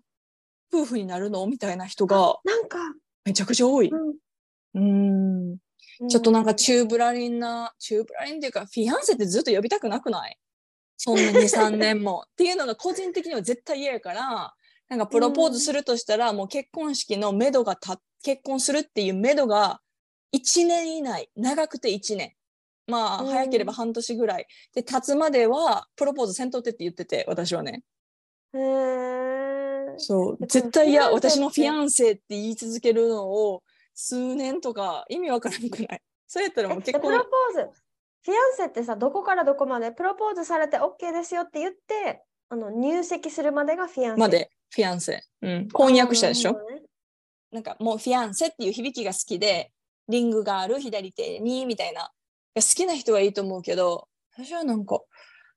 [0.73, 2.77] 夫婦になるのみたいな人がなんか、
[3.23, 3.89] めちゃくちゃ多い。
[3.89, 5.53] うん。
[6.01, 6.09] うん。
[6.09, 10.37] ちょっとなんか中ブラリンな中ブラリンっていうかフィアンセってずっと呼びたくなくない？
[11.03, 12.25] そんな23年も。
[12.27, 14.53] っていうのが個人的には絶対嫌やから
[14.87, 19.81] なんかプロポーズするとしたら、もう結婚式のめどがた結婚するっていうめどが
[20.35, 22.33] 1年以内長くて1年。
[22.85, 23.31] まあうん。
[23.31, 24.45] 早ければ半年ぐらい。
[24.75, 27.81] で経つまではプロポーズせんとってって言ってて私はね。
[28.53, 29.97] へー。
[29.97, 30.37] そう。
[30.39, 31.09] で絶対嫌。
[31.09, 33.63] 私のフィアンセって言い続けるのを
[33.95, 36.01] 数年とか意味わからなくない。
[36.27, 37.09] そうやったらもう結婚。
[37.09, 37.81] プロポーズ
[38.23, 44.19] フィアンセってさどこからどこまでプロポーズされて OK ですよって言ってあの入籍するまでがフィアンセ。
[44.19, 46.55] までフィアンセ、うん、婚約したでしょ？
[47.51, 49.71] なんかもうフィアンセっていう響きが好きで
[50.07, 52.11] リングがある左手にみたいな
[52.55, 54.99] 好きな人はいいと思うけど私はなんか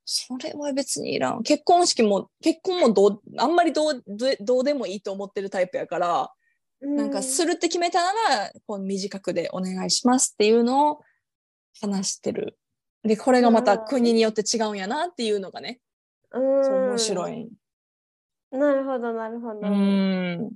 [0.04, 1.42] それは別にいらん。
[1.42, 6.30] 結婚式も結婚もどうあんまりどうどうどうでもいいと思ってるタイプやから、
[6.80, 11.00] なんかするって決めたならこう短くでお願いしますっていうのを
[11.80, 12.58] 話してる。
[13.02, 15.80] でこれがまた国によって違うんやなっていうのがね、
[16.32, 16.90] うん。
[16.90, 17.48] 面白い。
[18.50, 20.50] なるほどなるほど、うん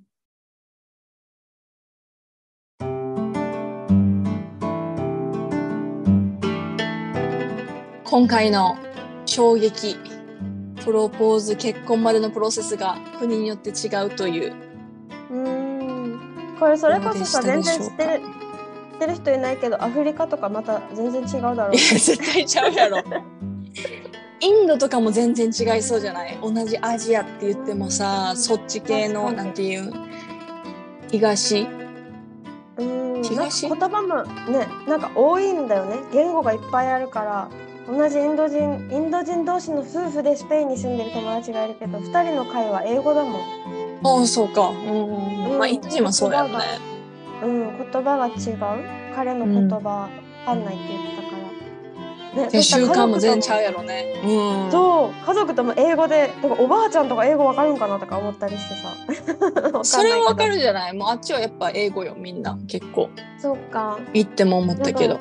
[8.05, 8.79] 今回の
[9.27, 9.97] 衝撃
[10.83, 14.55] プロポーズ結婚までのプロセスが国によって違うという。
[15.31, 16.57] うーん。
[16.59, 18.48] これそれこそさ全然知ってる知
[18.99, 21.77] ってる人いないけどアフリカとかまた全然違うだろう。
[21.77, 22.99] 絶対ちゃうやろ。
[24.41, 26.39] インドとかも全然違いそうじゃない？
[26.43, 29.93] 同じアジアって言ってもさそっち系のなんていう？
[31.11, 31.67] 東？
[32.77, 33.69] うん東？
[33.69, 34.23] 言葉も
[34.53, 35.97] ねなんか多いんだよね。
[36.13, 37.49] 言語がいっぱいあるから
[37.89, 43.41] 同じインド人インド人同士の夫婦でスペインに住んでる友達がいるけど2人の会話英語だもん。
[44.05, 44.69] ああそうか。
[44.69, 44.77] うん。
[44.77, 45.59] うんうん。
[45.59, 46.59] まあインド人はそうやよね
[47.43, 49.15] うん言葉が違う？
[49.15, 50.09] 彼の言葉わ
[50.47, 51.29] かんないって言ってたか
[52.37, 54.15] ら、ねで習慣も全然ちゃうやろろね。
[54.25, 54.71] うん。
[54.71, 59.83] そう家族とも英語でとかおばあちゃんとか英語わかるんかなとか思ったりしてさ。
[59.83, 60.93] それはわかるじゃない？
[60.95, 62.59] もうあっちはやっぱ英語よみんな。
[62.69, 63.09] 結構。
[63.39, 63.99] そうか。
[64.13, 65.19] 言っても思ったけど。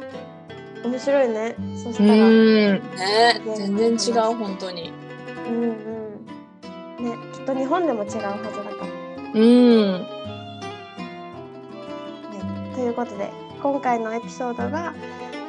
[0.84, 1.55] 面白いね。
[1.76, 2.13] そしうたら。
[2.13, 2.30] うん。
[2.30, 2.82] んね。
[3.55, 4.91] 全然違う本当に。
[5.47, 5.70] うん
[7.05, 8.38] ねきっと日本でも違うはずだから。
[9.34, 9.93] うん。
[9.93, 10.07] ね、
[12.78, 13.32] ということで
[13.63, 14.93] 今回のエピソードが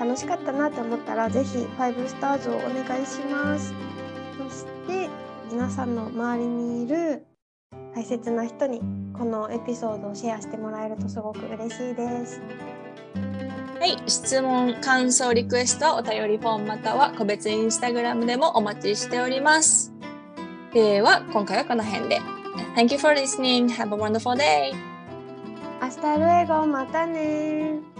[0.00, 3.74] 楽しかったなと思ったらぜひ5スターズをお願いします
[4.38, 5.10] そして
[5.52, 7.26] 皆さんの周りにいる
[7.94, 8.80] 大切な人に
[9.12, 12.40] このエピソードをシェアしてもらえるとすごく嬉しいです
[13.78, 19.92] はい、質問、感想、リクエスト、お便りフォームまたは個別インスタグラムでもお待ちしております。
[20.74, 22.20] では、今回はこの辺で。
[22.74, 23.68] Thank you for listening.
[23.68, 24.97] Have a wonderful day.
[25.80, 27.97] 明日ルエゴまたね